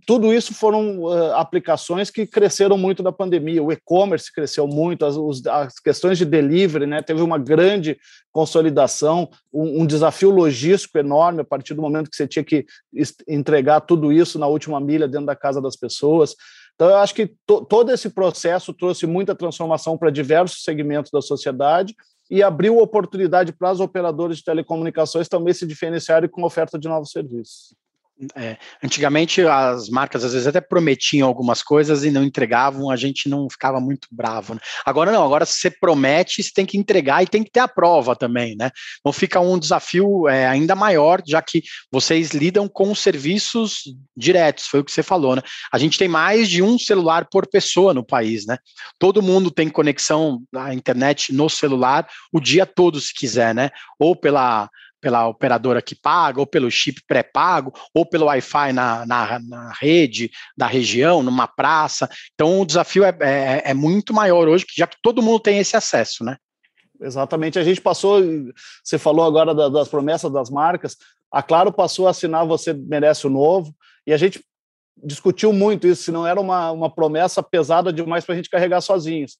tudo 0.07 0.33
isso 0.33 0.55
foram 0.55 1.01
uh, 1.01 1.35
aplicações 1.35 2.11
que 2.11 2.27
cresceram 2.27 2.77
muito 2.77 3.03
da 3.03 3.13
pandemia. 3.13 3.63
O 3.63 3.73
e-commerce 3.73 4.33
cresceu 4.33 4.67
muito, 4.67 5.05
as, 5.05 5.17
as, 5.47 5.79
questões 5.79 6.19
de 6.19 6.25
delivery, 6.25 6.87
né, 6.87 7.03
teve 7.03 7.23
uma 7.23 7.39
grande 7.39 7.99
consolidação, 8.33 9.29
um, 9.53 9.83
um, 9.83 9.87
desafio 9.87 10.31
logístico 10.31 10.99
enorme 10.99 11.41
a 11.41 11.45
partir 11.45 11.75
do 11.75 11.83
momento 11.83 12.11
que 12.11 12.17
você 12.17 12.27
tinha 12.27 12.45
que 12.45 12.67
entregar 13.29 13.81
tudo 13.81 14.13
isso 14.13 14.39
na 14.39 14.47
última 14.47 14.81
milha 14.81 15.09
dentro 15.09 15.27
da 15.27 15.37
casa 15.37 15.61
das 15.61 15.77
pessoas. 15.77 16.35
Então, 16.75 16.89
eu 16.89 16.97
acho 16.97 17.15
que 17.15 17.33
to, 17.47 17.65
todo 17.65 17.93
esse 17.93 18.11
processo 18.11 18.75
trouxe 18.75 19.07
muita 19.07 19.35
transformação 19.35 19.97
para 19.97 20.11
diversos 20.11 20.63
segmentos 20.65 21.11
da 21.11 21.23
sociedade 21.23 21.95
e 22.31 22.43
abriu 22.43 22.79
oportunidade 22.79 23.53
para 23.53 23.71
as 23.71 23.81
operadoras 23.81 24.39
de 24.39 24.45
telecomunicações 24.45 25.29
também 25.29 25.55
se 25.55 25.67
diferenciarem 25.67 26.29
com 26.29 26.43
oferta 26.43 26.79
de 26.79 26.89
novos 26.89 27.11
serviços. 27.11 27.75
É, 28.37 28.57
antigamente 28.83 29.43
as 29.43 29.89
marcas 29.89 30.25
às 30.25 30.33
vezes 30.33 30.47
até 30.47 30.61
prometiam 30.61 31.27
algumas 31.27 31.63
coisas 31.63 32.05
e 32.05 32.11
não 32.11 32.23
entregavam, 32.23 32.91
a 32.91 32.97
gente 32.97 33.29
não 33.29 33.49
ficava 33.51 33.81
muito 33.81 34.07
bravo. 34.11 34.55
Né? 34.55 34.61
Agora 34.85 35.11
não, 35.11 35.25
agora 35.25 35.45
se 35.45 35.59
você 35.59 35.71
promete, 35.71 36.43
você 36.43 36.51
tem 36.55 36.65
que 36.65 36.79
entregar 36.79 37.23
e 37.23 37.27
tem 37.27 37.43
que 37.43 37.51
ter 37.51 37.61
a 37.61 37.69
prova 37.69 38.15
também, 38.15 38.57
né? 38.57 38.71
Então 39.01 39.13
fica 39.13 39.41
um 39.41 39.59
desafio 39.59 40.29
é, 40.29 40.47
ainda 40.47 40.75
maior, 40.75 41.23
já 41.27 41.43
que 41.43 41.63
vocês 41.91 42.31
lidam 42.31 42.69
com 42.69 42.95
serviços 42.95 43.83
diretos, 44.17 44.67
foi 44.67 44.81
o 44.81 44.85
que 44.85 44.93
você 44.93 45.03
falou, 45.03 45.37
né? 45.37 45.43
A 45.73 45.79
gente 45.79 45.99
tem 45.99 46.09
mais 46.09 46.49
de 46.49 46.63
um 46.63 46.79
celular 46.79 47.27
por 47.31 47.49
pessoa 47.49 47.93
no 47.93 48.05
país, 48.05 48.47
né? 48.47 48.59
Todo 48.99 49.23
mundo 49.23 49.51
tem 49.51 49.69
conexão 49.69 50.41
à 50.55 50.73
internet 50.73 51.33
no 51.33 51.51
celular 51.51 52.07
o 52.33 52.41
dia 52.41 52.65
todo, 52.65 53.01
se 53.01 53.13
quiser, 53.13 53.55
né? 53.55 53.71
Ou 53.99 54.15
pela 54.15 54.69
pela 55.05 55.29
operadora 55.29 55.83
que 55.83 55.95
paga, 55.95 56.41
ou 56.41 56.47
pelo 56.47 56.71
chip 56.71 57.03
pré-pago, 57.07 57.75
ou 57.93 58.07
pelo 58.07 58.25
Wi-Fi 58.25 58.73
na, 58.73 59.05
na, 59.05 59.39
na, 59.39 59.73
rede 59.79 60.31
da 60.57 60.67
região, 60.67 61.23
numa 61.23 61.47
praça. 61.47 62.09
Então, 62.33 62.59
o 62.59 62.65
desafio 62.65 63.05
é, 63.05 63.15
é, 63.21 63.63
é 63.67 63.75
muito 63.75 64.15
maior 64.15 64.49
hoje, 64.49 64.65
já 64.75 64.87
que 64.87 64.97
todo 65.03 65.21
mundo 65.21 65.41
tem 65.41 65.59
esse 65.59 65.77
acesso, 65.77 66.25
né? 66.25 66.39
Exatamente. 66.99 67.59
A 67.59 67.63
gente 67.63 67.83
passou, 67.83 68.23
você 68.83 68.97
falou 68.97 69.27
agora 69.27 69.55
das 69.69 69.89
promessas 69.89 70.33
das 70.33 70.49
marcas, 70.49 70.97
a 71.31 71.43
Claro 71.43 71.71
passou 71.71 72.07
a 72.07 72.11
assinar 72.11 72.47
Você 72.47 72.73
Merece 72.73 73.27
o 73.27 73.31
Novo, 73.31 73.77
e 74.07 74.13
a 74.15 74.17
gente 74.17 74.43
discutiu 75.05 75.53
muito 75.53 75.87
isso, 75.87 76.05
se 76.05 76.11
não 76.11 76.27
era 76.27 76.41
uma, 76.41 76.71
uma 76.71 76.89
promessa 76.89 77.43
pesada 77.43 77.93
demais 77.93 78.25
para 78.25 78.33
a 78.33 78.37
gente 78.37 78.49
carregar 78.49 78.81
sozinhos. 78.81 79.37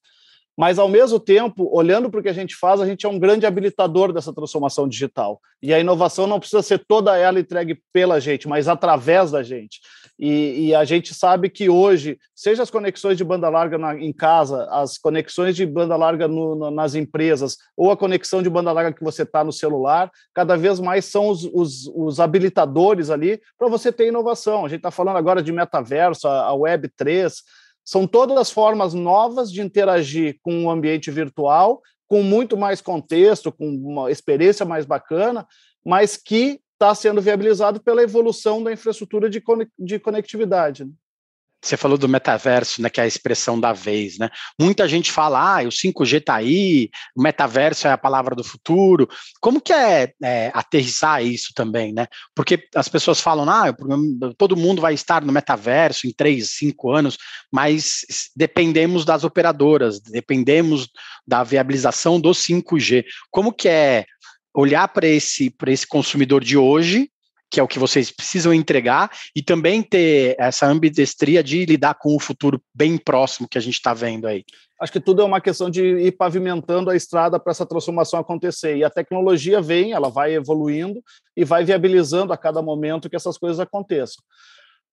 Mas, 0.57 0.79
ao 0.79 0.87
mesmo 0.87 1.19
tempo, 1.19 1.69
olhando 1.71 2.09
para 2.09 2.19
o 2.19 2.23
que 2.23 2.29
a 2.29 2.33
gente 2.33 2.55
faz, 2.55 2.79
a 2.79 2.85
gente 2.85 3.05
é 3.05 3.09
um 3.09 3.19
grande 3.19 3.45
habilitador 3.45 4.13
dessa 4.13 4.33
transformação 4.33 4.87
digital. 4.87 5.41
E 5.61 5.73
a 5.73 5.79
inovação 5.79 6.27
não 6.27 6.39
precisa 6.39 6.61
ser 6.61 6.85
toda 6.87 7.17
ela 7.17 7.39
entregue 7.39 7.81
pela 7.91 8.19
gente, 8.19 8.47
mas 8.47 8.67
através 8.67 9.31
da 9.31 9.43
gente. 9.43 9.81
E, 10.17 10.67
e 10.67 10.75
a 10.75 10.85
gente 10.85 11.13
sabe 11.13 11.49
que 11.49 11.69
hoje, 11.69 12.17
seja 12.33 12.63
as 12.63 12.69
conexões 12.69 13.17
de 13.17 13.23
banda 13.23 13.49
larga 13.49 13.77
na, 13.77 13.99
em 13.99 14.13
casa, 14.13 14.65
as 14.71 14.97
conexões 14.97 15.57
de 15.57 15.65
banda 15.65 15.97
larga 15.97 16.25
no, 16.25 16.55
no, 16.55 16.71
nas 16.71 16.95
empresas, 16.95 17.57
ou 17.75 17.91
a 17.91 17.97
conexão 17.97 18.41
de 18.41 18.49
banda 18.49 18.71
larga 18.71 18.93
que 18.93 19.03
você 19.03 19.23
está 19.23 19.43
no 19.43 19.51
celular, 19.51 20.09
cada 20.33 20.55
vez 20.55 20.79
mais 20.79 21.03
são 21.03 21.27
os, 21.27 21.43
os, 21.53 21.87
os 21.93 22.19
habilitadores 22.21 23.09
ali 23.09 23.41
para 23.57 23.67
você 23.67 23.91
ter 23.91 24.07
inovação. 24.07 24.65
A 24.65 24.69
gente 24.69 24.79
está 24.79 24.91
falando 24.91 25.17
agora 25.17 25.43
de 25.43 25.51
metaverso, 25.51 26.29
a, 26.29 26.45
a 26.45 26.53
Web 26.53 26.89
3 26.95 27.43
são 27.85 28.07
todas 28.07 28.35
as 28.37 28.49
formas 28.49 28.93
novas 28.95 29.51
de 29.51 29.61
interagir 29.61 30.39
com 30.41 30.65
o 30.65 30.71
ambiente 30.71 31.11
virtual, 31.11 31.81
com 32.07 32.23
muito 32.23 32.57
mais 32.57 32.81
contexto, 32.81 33.51
com 33.51 33.67
uma 33.67 34.11
experiência 34.11 34.65
mais 34.65 34.85
bacana, 34.85 35.47
mas 35.85 36.17
que 36.17 36.59
está 36.73 36.93
sendo 36.93 37.21
viabilizado 37.21 37.79
pela 37.79 38.03
evolução 38.03 38.61
da 38.61 38.73
infraestrutura 38.73 39.29
de 39.29 39.99
conectividade. 39.99 40.85
Você 41.65 41.75
falou 41.75 41.97
do 41.97 42.07
metaverso, 42.07 42.79
né, 42.79 42.91
que 42.91 43.01
é 43.01 43.03
a 43.03 43.07
expressão 43.07 43.59
da 43.59 43.73
vez, 43.73 44.19
né? 44.19 44.29
Muita 44.59 44.87
gente 44.87 45.11
fala, 45.11 45.57
ah, 45.57 45.63
o 45.63 45.71
5G 45.71 46.19
está 46.19 46.35
aí, 46.35 46.91
o 47.15 47.23
metaverso 47.23 47.87
é 47.87 47.91
a 47.91 47.97
palavra 47.97 48.35
do 48.35 48.43
futuro. 48.43 49.09
Como 49.41 49.59
que 49.59 49.73
é, 49.73 50.13
é, 50.21 50.51
aterrissar 50.53 51.25
isso 51.25 51.53
também, 51.55 51.91
né? 51.91 52.05
Porque 52.35 52.67
as 52.75 52.87
pessoas 52.87 53.19
falam, 53.19 53.49
ah, 53.49 53.75
todo 54.37 54.55
mundo 54.55 54.79
vai 54.79 54.93
estar 54.93 55.25
no 55.25 55.33
metaverso 55.33 56.05
em 56.05 56.13
três, 56.13 56.51
cinco 56.51 56.91
anos, 56.91 57.17
mas 57.51 58.01
dependemos 58.35 59.03
das 59.03 59.23
operadoras, 59.23 59.99
dependemos 59.99 60.87
da 61.25 61.43
viabilização 61.43 62.21
do 62.21 62.29
5G. 62.29 63.05
Como 63.31 63.51
que 63.51 63.67
é 63.67 64.05
olhar 64.53 64.87
para 64.87 65.07
esse, 65.07 65.51
esse 65.67 65.87
consumidor 65.87 66.43
de 66.43 66.55
hoje 66.55 67.09
que 67.55 67.59
é 67.61 67.63
o 67.63 67.67
que 67.69 67.79
vocês 67.79 68.11
precisam 68.11 68.53
entregar, 68.53 69.09
e 69.33 69.41
também 69.41 69.81
ter 69.81 70.35
essa 70.37 70.67
ambidestria 70.67 71.41
de 71.41 71.65
lidar 71.65 71.93
com 71.93 72.13
o 72.13 72.19
futuro 72.19 72.61
bem 72.73 72.97
próximo 72.97 73.47
que 73.47 73.57
a 73.57 73.61
gente 73.61 73.75
está 73.75 73.93
vendo 73.93 74.27
aí? 74.27 74.43
Acho 74.77 74.91
que 74.91 74.99
tudo 74.99 75.21
é 75.21 75.25
uma 75.25 75.39
questão 75.39 75.69
de 75.69 75.81
ir 75.81 76.11
pavimentando 76.17 76.89
a 76.89 76.97
estrada 76.97 77.39
para 77.39 77.51
essa 77.51 77.65
transformação 77.65 78.19
acontecer. 78.19 78.75
E 78.75 78.83
a 78.83 78.89
tecnologia 78.89 79.61
vem, 79.61 79.93
ela 79.93 80.09
vai 80.09 80.33
evoluindo 80.33 81.01
e 81.33 81.45
vai 81.45 81.63
viabilizando 81.63 82.33
a 82.33 82.37
cada 82.37 82.61
momento 82.61 83.09
que 83.09 83.15
essas 83.15 83.37
coisas 83.37 83.57
aconteçam. 83.57 84.21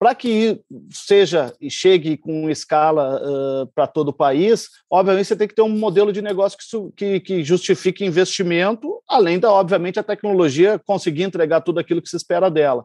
Para 0.03 0.17
que 0.17 0.61
seja 0.91 1.55
e 1.61 1.71
chegue 1.71 2.17
com 2.17 2.51
escala 2.51 3.23
uh, 3.23 3.67
para 3.73 3.87
todo 3.87 4.09
o 4.09 4.13
país, 4.13 4.69
obviamente 4.91 5.29
você 5.29 5.37
tem 5.37 5.47
que 5.47 5.55
ter 5.55 5.63
um 5.63 5.69
modelo 5.69 6.13
de 6.13 6.21
negócio 6.21 6.59
que, 6.59 6.91
que, 6.97 7.21
que, 7.21 7.45
justifique 7.45 8.05
investimento, 8.05 9.01
além 9.09 9.39
da, 9.39 9.53
obviamente, 9.53 10.01
a 10.01 10.03
tecnologia 10.03 10.77
conseguir 10.85 11.23
entregar 11.23 11.61
tudo 11.61 11.79
aquilo 11.79 12.03
que 12.03 12.09
se 12.09 12.17
espera 12.17 12.51
dela. 12.51 12.85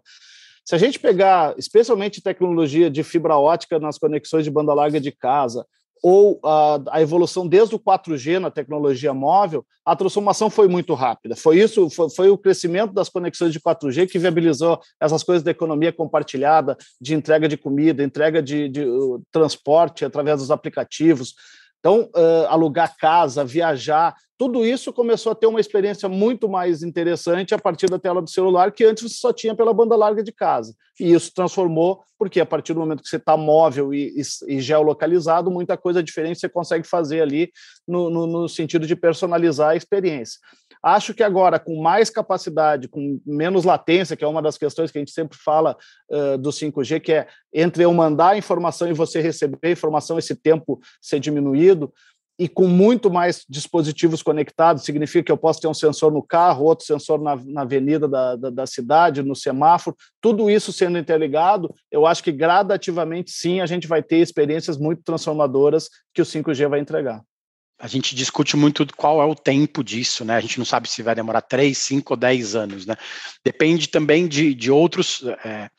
Se 0.63 0.75
a 0.75 0.77
gente 0.77 0.99
pegar, 0.99 1.55
especialmente 1.57 2.21
tecnologia 2.21 2.87
de 2.87 3.01
fibra 3.03 3.35
ótica 3.35 3.79
nas 3.79 3.97
conexões 3.97 4.43
de 4.43 4.51
banda 4.51 4.71
larga 4.75 5.01
de 5.01 5.11
casa, 5.11 5.65
ou 6.03 6.39
a, 6.43 6.79
a, 6.91 7.01
evolução 7.01 7.47
desde 7.47 7.75
o 7.75 7.79
4G 7.79 8.39
na 8.39 8.51
tecnologia 8.51 9.13
móvel, 9.13 9.65
a 9.85 9.95
transformação 9.95 10.49
foi 10.49 10.67
muito 10.67 10.93
rápida. 10.93 11.35
Foi 11.35 11.59
isso, 11.59 11.89
foi, 11.89 12.09
foi, 12.09 12.29
o 12.29 12.37
crescimento 12.37 12.93
das 12.93 13.09
conexões 13.09 13.53
de 13.53 13.59
4G 13.59 14.07
que 14.07 14.19
viabilizou 14.19 14.79
essas 14.99 15.23
coisas 15.23 15.43
da 15.43 15.51
economia 15.51 15.91
compartilhada, 15.91 16.77
de 16.99 17.13
entrega 17.13 17.47
de 17.47 17.57
comida, 17.57 18.03
entrega 18.03 18.41
de, 18.41 18.69
de 18.69 18.83
uh, 18.83 19.21
transporte 19.31 20.05
através 20.05 20.39
dos 20.39 20.51
aplicativos. 20.51 21.33
Então, 21.79 22.09
uh, 22.15 22.47
alugar 22.49 22.97
casa, 22.97 23.45
viajar, 23.45 24.15
tudo 24.37 24.63
isso 24.63 24.93
começou 24.93 25.31
a 25.31 25.35
ter 25.35 25.47
uma 25.47 25.59
experiência 25.59 26.07
muito 26.07 26.47
mais 26.47 26.83
interessante 26.83 27.55
a 27.55 27.57
partir 27.57 27.87
da 27.87 27.97
tela 27.97 28.21
do 28.21 28.29
celular, 28.29 28.71
que 28.71 28.85
antes 28.85 29.03
você 29.03 29.17
só 29.17 29.33
tinha 29.33 29.55
pela 29.55 29.73
banda 29.73 29.95
larga 29.95 30.23
de 30.23 30.31
casa. 30.31 30.75
E 30.99 31.11
isso 31.11 31.33
transformou, 31.33 32.03
porque 32.19 32.39
a 32.39 32.45
partir 32.45 32.73
do 32.73 32.79
momento 32.79 33.01
que 33.01 33.09
você 33.09 33.17
está 33.17 33.35
móvel 33.35 33.93
e, 33.93 34.13
e, 34.15 34.55
e, 34.55 34.61
geolocalizado, 34.61 35.49
muita 35.49 35.75
coisa 35.75 36.03
diferente 36.03 36.39
você 36.39 36.47
consegue 36.47 36.87
fazer 36.87 37.21
ali 37.21 37.51
no, 37.87 38.09
no, 38.09 38.27
no 38.27 38.49
sentido 38.49 38.85
de 38.85 38.95
personalizar 38.95 39.69
a 39.69 39.75
experiência. 39.75 40.39
Acho 40.83 41.13
que 41.13 41.23
agora, 41.23 41.59
com 41.59 41.81
mais 41.81 42.09
capacidade, 42.09 42.87
com 42.87 43.19
menos 43.25 43.65
latência, 43.65 44.15
que 44.15 44.23
é 44.23 44.27
uma 44.27 44.41
das 44.41 44.57
questões 44.57 44.91
que 44.91 44.97
a 44.97 45.01
gente 45.01 45.11
sempre 45.11 45.37
fala 45.37 45.75
uh, 46.09 46.37
do 46.37 46.51
5G, 46.51 46.99
que 46.99 47.11
é 47.11 47.27
entre 47.53 47.83
eu 47.83 47.93
mandar 47.93 48.29
a 48.29 48.37
informação 48.37 48.87
e 48.87 48.93
você 48.93 49.19
receber 49.19 49.57
a 49.63 49.71
informação, 49.71 50.19
esse 50.19 50.35
tempo 50.35 50.79
ser 51.01 51.19
diminuído, 51.19 51.91
e 52.39 52.47
com 52.47 52.67
muito 52.67 53.09
mais 53.09 53.43
dispositivos 53.49 54.21
conectados, 54.21 54.83
significa 54.83 55.23
que 55.23 55.31
eu 55.31 55.37
posso 55.37 55.59
ter 55.59 55.67
um 55.67 55.73
sensor 55.73 56.11
no 56.11 56.21
carro, 56.21 56.65
outro 56.65 56.85
sensor 56.85 57.21
na, 57.21 57.35
na 57.35 57.61
avenida 57.61 58.07
da, 58.07 58.35
da, 58.35 58.49
da, 58.49 58.67
cidade, 58.67 59.23
no 59.23 59.35
semáforo, 59.35 59.95
tudo 60.21 60.49
isso 60.49 60.71
sendo 60.71 60.97
interligado, 60.97 61.73
eu 61.91 62.05
acho 62.05 62.23
que 62.23 62.31
gradativamente 62.31 63.31
sim 63.31 63.59
a 63.59 63.65
gente 63.65 63.87
vai 63.87 64.03
ter 64.03 64.17
experiências 64.17 64.77
muito 64.77 65.01
transformadoras 65.03 65.89
que 66.13 66.21
o 66.21 66.25
5G 66.25 66.67
vai 66.67 66.79
entregar. 66.79 67.23
A 67.79 67.87
gente 67.87 68.15
discute 68.15 68.57
muito 68.57 68.87
qual 68.95 69.21
é 69.21 69.25
o 69.25 69.35
tempo 69.35 69.83
disso, 69.83 70.25
né? 70.25 70.35
A 70.35 70.39
gente 70.39 70.57
não 70.57 70.65
sabe 70.65 70.89
se 70.89 71.03
vai 71.03 71.13
demorar 71.13 71.41
3, 71.41 71.77
5 71.77 72.13
ou 72.13 72.17
10 72.17 72.55
anos, 72.55 72.85
né? 72.87 72.95
Depende 73.45 73.87
também 73.87 74.27
de, 74.27 74.55
de 74.55 74.71
outros. 74.71 75.23
É, 75.45 75.69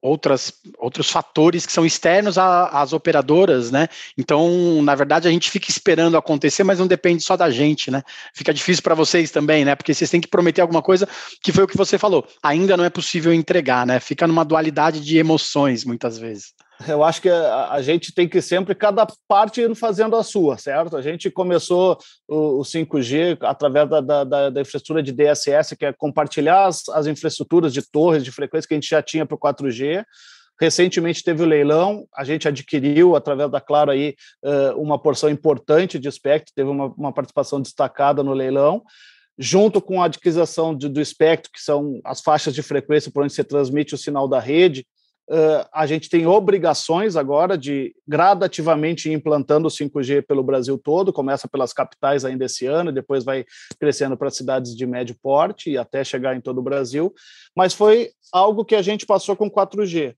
outras, 0.00 0.52
outros 0.78 1.10
fatores 1.10 1.66
que 1.66 1.72
são 1.72 1.84
externos 1.84 2.38
às 2.38 2.92
operadoras, 2.92 3.70
né? 3.70 3.88
Então, 4.16 4.80
na 4.82 4.94
verdade, 4.94 5.26
a 5.26 5.30
gente 5.30 5.50
fica 5.50 5.70
esperando 5.70 6.16
acontecer, 6.16 6.62
mas 6.62 6.78
não 6.78 6.86
depende 6.86 7.22
só 7.22 7.36
da 7.36 7.50
gente, 7.50 7.90
né? 7.90 8.02
Fica 8.34 8.54
difícil 8.54 8.82
para 8.82 8.94
vocês 8.94 9.30
também, 9.30 9.64
né? 9.64 9.74
Porque 9.74 9.92
vocês 9.92 10.10
têm 10.10 10.20
que 10.20 10.28
prometer 10.28 10.60
alguma 10.60 10.82
coisa 10.82 11.08
que 11.42 11.52
foi 11.52 11.64
o 11.64 11.68
que 11.68 11.76
você 11.76 11.98
falou. 11.98 12.26
Ainda 12.42 12.76
não 12.76 12.84
é 12.84 12.90
possível 12.90 13.32
entregar, 13.34 13.86
né? 13.86 13.98
Fica 13.98 14.26
numa 14.26 14.44
dualidade 14.44 15.00
de 15.00 15.18
emoções 15.18 15.84
muitas 15.84 16.18
vezes 16.18 16.52
eu 16.88 17.02
acho 17.02 17.20
que 17.20 17.28
a, 17.28 17.72
a, 17.72 17.82
gente 17.82 18.14
tem 18.14 18.28
que 18.28 18.40
sempre, 18.40 18.74
cada 18.74 19.06
parte 19.28 19.62
fazendo 19.74 20.16
a 20.16 20.22
sua, 20.22 20.56
certo? 20.56 20.96
A 20.96 21.02
gente 21.02 21.30
começou 21.30 21.98
o, 22.28 22.60
o 22.60 22.62
5G 22.62 23.38
através 23.42 23.88
da, 23.88 24.00
da, 24.00 24.50
da, 24.50 24.60
infraestrutura 24.60 25.02
de 25.02 25.12
DSS, 25.12 25.76
que 25.76 25.86
é 25.86 25.92
compartilhar 25.92 26.66
as, 26.66 26.88
as 26.88 27.06
infraestruturas 27.06 27.72
de 27.72 27.82
torres 27.82 28.24
de 28.24 28.32
frequência 28.32 28.68
que 28.68 28.74
a 28.74 28.76
gente 28.76 28.90
já 28.90 29.02
tinha 29.02 29.26
para 29.26 29.34
o 29.34 29.38
4G. 29.38 30.04
Recentemente 30.60 31.24
teve 31.24 31.42
o 31.42 31.46
leilão, 31.46 32.06
a 32.14 32.24
gente 32.24 32.46
adquiriu, 32.46 33.16
através 33.16 33.50
da 33.50 33.60
Claro, 33.60 33.90
aí, 33.90 34.14
uma 34.76 34.98
porção 34.98 35.28
importante 35.28 35.98
de 35.98 36.08
espectro, 36.08 36.52
teve 36.54 36.70
uma, 36.70 36.86
uma 36.96 37.12
participação 37.12 37.60
destacada 37.60 38.22
no 38.22 38.32
leilão 38.32 38.82
junto 39.38 39.80
com 39.80 40.00
a 40.00 40.06
adquisição 40.06 40.76
de, 40.76 40.88
do 40.88 41.00
espectro, 41.00 41.50
que 41.52 41.60
são 41.60 42.00
as 42.04 42.20
faixas 42.20 42.54
de 42.54 42.62
frequência 42.62 43.10
por 43.10 43.24
onde 43.24 43.32
se 43.32 43.42
transmite 43.42 43.94
o 43.94 43.98
sinal 43.98 44.28
da 44.28 44.38
rede, 44.38 44.86
Uh, 45.32 45.64
a 45.72 45.86
gente 45.86 46.10
tem 46.10 46.26
obrigações 46.26 47.16
agora 47.16 47.56
de 47.56 47.96
gradativamente 48.06 49.10
implantando 49.10 49.66
o 49.66 49.70
5G 49.70 50.26
pelo 50.26 50.42
Brasil 50.42 50.76
todo, 50.76 51.10
começa 51.10 51.48
pelas 51.48 51.72
capitais 51.72 52.22
ainda 52.22 52.44
esse 52.44 52.66
ano, 52.66 52.92
depois 52.92 53.24
vai 53.24 53.46
crescendo 53.80 54.14
para 54.14 54.28
cidades 54.28 54.76
de 54.76 54.86
médio 54.86 55.16
porte 55.22 55.70
e 55.70 55.78
até 55.78 56.04
chegar 56.04 56.36
em 56.36 56.40
todo 56.42 56.58
o 56.58 56.62
Brasil, 56.62 57.14
mas 57.56 57.72
foi 57.72 58.10
algo 58.30 58.62
que 58.62 58.74
a 58.74 58.82
gente 58.82 59.06
passou 59.06 59.34
com 59.34 59.50
4G. 59.50 60.14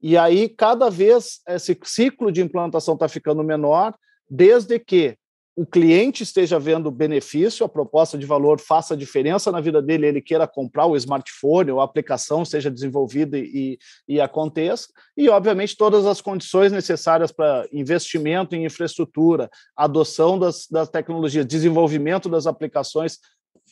E 0.00 0.16
aí, 0.16 0.48
cada 0.48 0.88
vez 0.88 1.40
esse 1.46 1.78
ciclo 1.84 2.32
de 2.32 2.40
implantação 2.40 2.94
está 2.94 3.08
ficando 3.08 3.44
menor, 3.44 3.94
desde 4.26 4.78
que 4.78 5.18
o 5.56 5.64
cliente 5.64 6.22
esteja 6.22 6.58
vendo 6.58 6.90
benefício, 6.90 7.64
a 7.64 7.68
proposta 7.68 8.18
de 8.18 8.26
valor 8.26 8.60
faça 8.60 8.94
diferença 8.94 9.50
na 9.50 9.58
vida 9.58 9.80
dele, 9.80 10.06
ele 10.06 10.20
queira 10.20 10.46
comprar 10.46 10.84
o 10.84 10.94
smartphone 10.96 11.70
ou 11.70 11.80
a 11.80 11.84
aplicação 11.84 12.44
seja 12.44 12.70
desenvolvida 12.70 13.38
e, 13.38 13.78
e 14.06 14.20
aconteça, 14.20 14.88
e, 15.16 15.30
obviamente, 15.30 15.74
todas 15.74 16.04
as 16.04 16.20
condições 16.20 16.70
necessárias 16.70 17.32
para 17.32 17.66
investimento 17.72 18.54
em 18.54 18.66
infraestrutura, 18.66 19.48
adoção 19.74 20.38
das, 20.38 20.66
das 20.70 20.90
tecnologias, 20.90 21.46
desenvolvimento 21.46 22.28
das 22.28 22.46
aplicações, 22.46 23.18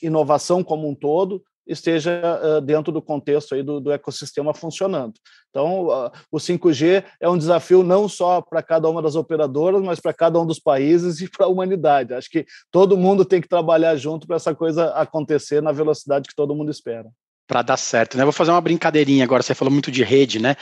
inovação 0.02 0.64
como 0.64 0.88
um 0.88 0.94
todo, 0.94 1.44
esteja 1.66 2.60
dentro 2.62 2.92
do 2.92 3.00
contexto 3.00 3.54
aí 3.54 3.62
do, 3.62 3.80
do 3.80 3.92
ecossistema 3.92 4.54
funcionando. 4.54 5.14
Então, 5.50 6.10
o 6.30 6.38
5G 6.38 7.04
é 7.20 7.28
um 7.28 7.38
desafio 7.38 7.82
não 7.82 8.08
só 8.08 8.40
para 8.42 8.62
cada 8.62 8.88
uma 8.88 9.00
das 9.00 9.14
operadoras, 9.14 9.82
mas 9.82 10.00
para 10.00 10.12
cada 10.12 10.40
um 10.40 10.46
dos 10.46 10.58
países 10.58 11.20
e 11.22 11.28
para 11.28 11.46
a 11.46 11.48
humanidade. 11.48 12.14
Acho 12.14 12.28
que 12.28 12.44
todo 12.70 12.96
mundo 12.96 13.24
tem 13.24 13.40
que 13.40 13.48
trabalhar 13.48 13.96
junto 13.96 14.26
para 14.26 14.36
essa 14.36 14.54
coisa 14.54 14.90
acontecer 14.94 15.62
na 15.62 15.72
velocidade 15.72 16.28
que 16.28 16.34
todo 16.34 16.54
mundo 16.54 16.70
espera. 16.70 17.08
Para 17.46 17.62
dar 17.62 17.76
certo, 17.76 18.16
né? 18.16 18.24
Vou 18.24 18.32
fazer 18.32 18.50
uma 18.50 18.60
brincadeirinha 18.60 19.22
agora. 19.22 19.42
Você 19.42 19.54
falou 19.54 19.72
muito 19.72 19.90
de 19.90 20.02
rede, 20.02 20.40
né? 20.40 20.56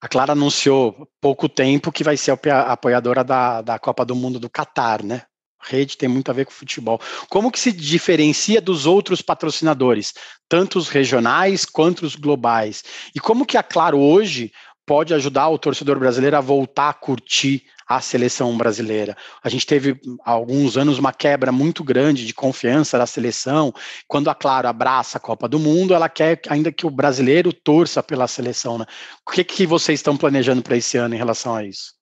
A 0.00 0.06
Clara 0.06 0.32
anunciou 0.32 1.08
pouco 1.20 1.48
tempo 1.48 1.90
que 1.90 2.04
vai 2.04 2.16
ser 2.16 2.38
a 2.48 2.72
apoiadora 2.72 3.24
da, 3.24 3.60
da 3.60 3.78
Copa 3.78 4.04
do 4.04 4.14
Mundo 4.14 4.38
do 4.38 4.48
Catar, 4.48 5.02
né? 5.02 5.22
Rede 5.60 5.96
tem 5.96 6.08
muito 6.08 6.30
a 6.30 6.34
ver 6.34 6.46
com 6.46 6.52
futebol. 6.52 7.00
Como 7.28 7.50
que 7.50 7.60
se 7.60 7.72
diferencia 7.72 8.60
dos 8.60 8.86
outros 8.86 9.20
patrocinadores, 9.20 10.14
tanto 10.48 10.78
os 10.78 10.88
regionais 10.88 11.64
quanto 11.64 12.06
os 12.06 12.14
globais? 12.14 12.84
E 13.14 13.20
como 13.20 13.46
que 13.46 13.56
a 13.56 13.62
Claro 13.62 13.98
hoje 13.98 14.52
pode 14.88 15.12
ajudar 15.12 15.48
o 15.50 15.58
torcedor 15.58 15.98
brasileiro 15.98 16.34
a 16.34 16.40
voltar 16.40 16.88
a 16.88 16.94
curtir 16.94 17.62
a 17.86 18.00
seleção 18.00 18.56
brasileira. 18.56 19.14
A 19.42 19.48
gente 19.50 19.66
teve 19.66 20.00
há 20.24 20.30
alguns 20.30 20.78
anos 20.78 20.98
uma 20.98 21.12
quebra 21.12 21.52
muito 21.52 21.84
grande 21.84 22.26
de 22.26 22.32
confiança 22.32 22.96
da 22.96 23.04
seleção. 23.04 23.72
Quando 24.06 24.30
a 24.30 24.34
Claro 24.34 24.66
abraça 24.66 25.18
a 25.18 25.20
Copa 25.20 25.46
do 25.46 25.58
Mundo, 25.58 25.92
ela 25.92 26.08
quer 26.08 26.40
ainda 26.48 26.72
que 26.72 26.86
o 26.86 26.90
brasileiro 26.90 27.52
torça 27.52 28.02
pela 28.02 28.26
seleção. 28.26 28.78
Né? 28.78 28.86
O 29.26 29.30
que, 29.30 29.44
que 29.44 29.66
vocês 29.66 29.98
estão 29.98 30.16
planejando 30.16 30.62
para 30.62 30.76
esse 30.76 30.96
ano 30.96 31.14
em 31.14 31.18
relação 31.18 31.54
a 31.54 31.64
isso? 31.64 31.97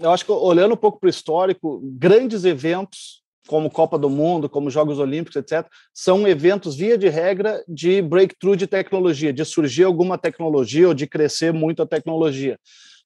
Eu 0.00 0.10
acho 0.10 0.24
que 0.24 0.32
olhando 0.32 0.74
um 0.74 0.76
pouco 0.76 0.98
para 0.98 1.06
o 1.06 1.10
histórico, 1.10 1.80
grandes 1.82 2.44
eventos 2.44 3.20
como 3.46 3.70
Copa 3.70 3.98
do 3.98 4.08
Mundo, 4.08 4.48
como 4.48 4.70
Jogos 4.70 4.98
Olímpicos, 4.98 5.36
etc., 5.36 5.66
são 5.92 6.26
eventos, 6.26 6.76
via 6.76 6.96
de 6.96 7.08
regra, 7.08 7.62
de 7.66 8.00
breakthrough 8.00 8.54
de 8.54 8.66
tecnologia, 8.66 9.32
de 9.32 9.44
surgir 9.44 9.84
alguma 9.84 10.16
tecnologia 10.16 10.86
ou 10.86 10.94
de 10.94 11.06
crescer 11.06 11.52
muito 11.52 11.82
a 11.82 11.86
tecnologia. 11.86 12.58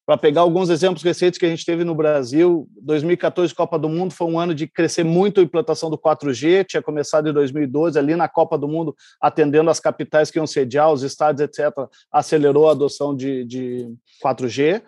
Para 0.07 0.19
pegar 0.19 0.43
alguns 0.43 0.69
exemplos 0.69 1.03
recentes 1.03 1.39
que 1.39 1.47
a 1.47 1.49
gente 1.49 1.65
teve 1.65 1.83
no 1.83 1.95
Brasil, 1.95 2.69
2014 2.83 3.55
Copa 3.55 3.79
do 3.79 3.89
Mundo 3.89 4.13
foi 4.13 4.27
um 4.27 4.39
ano 4.39 4.55
de 4.55 4.67
crescer 4.67 5.03
muito 5.03 5.41
a 5.41 5.43
implantação 5.43 5.89
do 5.89 5.97
4G, 5.97 6.67
tinha 6.67 6.83
começado 6.83 7.27
em 7.27 7.33
2012, 7.33 7.99
ali 7.99 8.15
na 8.15 8.29
Copa 8.29 8.59
do 8.59 8.69
Mundo, 8.69 8.95
atendendo 9.19 9.71
as 9.71 9.81
capitais 9.81 10.31
que 10.31 10.39
iam 10.39 10.47
sediar, 10.47 10.93
os 10.93 11.03
estádios, 11.03 11.49
etc., 11.49 11.73
acelerou 12.13 12.69
a 12.69 12.73
adoção 12.73 13.17
de, 13.17 13.47
de 13.47 13.89
4G. 14.23 14.83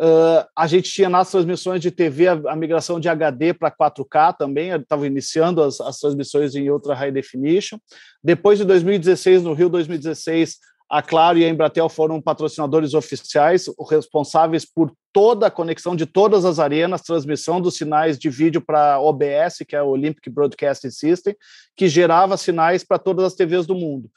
Uh, 0.00 0.46
a 0.56 0.68
gente 0.68 0.92
tinha 0.92 1.08
nas 1.08 1.28
transmissões 1.28 1.80
de 1.80 1.90
TV 1.90 2.28
a, 2.28 2.40
a 2.46 2.54
migração 2.54 3.00
de 3.00 3.08
HD 3.08 3.52
para 3.52 3.70
4K 3.70 4.36
também, 4.36 4.70
estava 4.70 5.06
iniciando 5.06 5.60
as, 5.60 5.80
as, 5.80 5.98
transmissões 5.98 6.54
em 6.54 6.70
outra 6.70 6.94
high 6.94 7.10
definition. 7.10 7.78
Depois 8.22 8.58
de 8.58 8.64
2016, 8.64 9.42
no 9.42 9.54
Rio 9.54 9.68
2016, 9.68 10.58
a 10.88 11.02
Claro 11.02 11.36
e 11.36 11.44
a 11.44 11.48
Embratel 11.48 11.88
foram 11.88 12.22
patrocinadores 12.22 12.94
oficiais, 12.94 13.66
responsáveis 13.90 14.64
por 14.64 14.90
toda 15.12 15.48
a 15.48 15.50
conexão 15.50 15.94
de 15.94 16.06
todas 16.06 16.44
as 16.44 16.58
arenas, 16.58 17.02
transmissão 17.02 17.60
dos 17.60 17.76
sinais 17.76 18.18
de 18.18 18.30
vídeo 18.30 18.60
para 18.60 19.00
OBS, 19.00 19.58
que 19.68 19.76
é 19.76 19.82
o 19.82 19.88
Olympic 19.88 20.30
Broadcasting 20.30 20.90
System, 20.90 21.36
que 21.76 21.88
gerava 21.88 22.36
sinais 22.36 22.84
para 22.84 22.98
todas 22.98 23.26
as 23.26 23.34
TVs 23.34 23.66
do 23.66 23.74
mundo. 23.74 24.08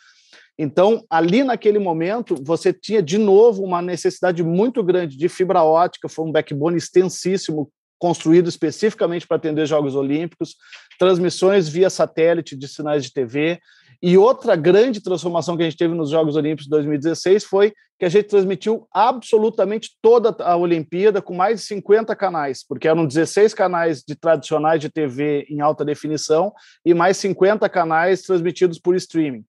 Então, 0.57 1.03
ali 1.09 1.43
naquele 1.43 1.79
momento, 1.79 2.35
você 2.43 2.71
tinha 2.71 3.01
de 3.01 3.17
novo 3.17 3.63
uma 3.63 3.81
necessidade 3.81 4.43
muito 4.43 4.83
grande 4.83 5.17
de 5.17 5.29
fibra 5.29 5.63
ótica, 5.63 6.09
foi 6.09 6.25
um 6.25 6.31
backbone 6.31 6.77
extensíssimo, 6.77 7.71
construído 7.97 8.49
especificamente 8.49 9.27
para 9.27 9.37
atender 9.37 9.65
Jogos 9.65 9.95
Olímpicos, 9.95 10.55
transmissões 10.97 11.69
via 11.69 11.89
satélite 11.89 12.55
de 12.55 12.67
sinais 12.67 13.03
de 13.03 13.13
TV. 13.13 13.59
E 14.01 14.17
outra 14.17 14.55
grande 14.55 15.01
transformação 15.01 15.55
que 15.55 15.61
a 15.61 15.69
gente 15.69 15.77
teve 15.77 15.93
nos 15.93 16.09
Jogos 16.09 16.35
Olímpicos 16.35 16.65
de 16.65 16.71
2016 16.71 17.43
foi 17.43 17.71
que 17.99 18.05
a 18.05 18.09
gente 18.09 18.29
transmitiu 18.29 18.87
absolutamente 18.91 19.91
toda 20.01 20.35
a 20.43 20.57
Olimpíada 20.57 21.21
com 21.21 21.35
mais 21.35 21.59
de 21.59 21.67
50 21.67 22.15
canais, 22.15 22.65
porque 22.67 22.87
eram 22.87 23.05
16 23.05 23.53
canais 23.53 24.01
de 24.01 24.15
tradicionais 24.15 24.81
de 24.81 24.89
TV 24.89 25.45
em 25.47 25.61
alta 25.61 25.85
definição 25.85 26.51
e 26.83 26.95
mais 26.95 27.17
50 27.17 27.69
canais 27.69 28.23
transmitidos 28.23 28.79
por 28.79 28.95
streaming. 28.95 29.45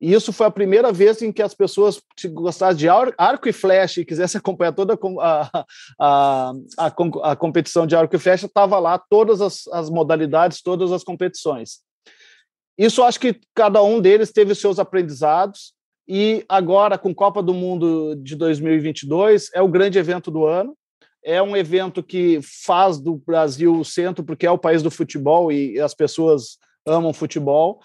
E 0.00 0.12
isso 0.12 0.32
foi 0.32 0.46
a 0.46 0.50
primeira 0.50 0.90
vez 0.90 1.20
em 1.20 1.30
que 1.30 1.42
as 1.42 1.52
pessoas, 1.52 2.00
se 2.16 2.28
gostassem 2.28 2.78
de 2.78 2.88
arco 2.88 3.48
e 3.48 3.52
flecha 3.52 4.00
e 4.00 4.04
quisessem 4.04 4.38
acompanhar 4.38 4.72
toda 4.72 4.98
a, 5.20 5.64
a, 6.00 6.52
a, 6.78 6.94
a 7.24 7.36
competição 7.36 7.86
de 7.86 7.94
arco 7.94 8.16
e 8.16 8.18
flecha, 8.18 8.46
estava 8.46 8.78
lá 8.78 8.98
todas 8.98 9.40
as, 9.40 9.66
as 9.68 9.90
modalidades, 9.90 10.62
todas 10.62 10.90
as 10.90 11.04
competições. 11.04 11.80
Isso 12.78 13.02
acho 13.02 13.20
que 13.20 13.38
cada 13.54 13.82
um 13.82 14.00
deles 14.00 14.32
teve 14.32 14.54
seus 14.54 14.78
aprendizados, 14.78 15.74
e 16.12 16.44
agora, 16.48 16.98
com 16.98 17.14
Copa 17.14 17.40
do 17.40 17.54
Mundo 17.54 18.16
de 18.16 18.34
2022, 18.34 19.48
é 19.54 19.62
o 19.62 19.68
grande 19.68 19.96
evento 19.96 20.28
do 20.28 20.44
ano. 20.44 20.76
É 21.24 21.40
um 21.40 21.56
evento 21.56 22.02
que 22.02 22.40
faz 22.42 22.98
do 22.98 23.14
Brasil 23.14 23.78
o 23.78 23.84
centro, 23.84 24.24
porque 24.24 24.44
é 24.44 24.50
o 24.50 24.58
país 24.58 24.82
do 24.82 24.90
futebol 24.90 25.52
e 25.52 25.78
as 25.78 25.94
pessoas 25.94 26.58
amam 26.84 27.12
futebol. 27.12 27.78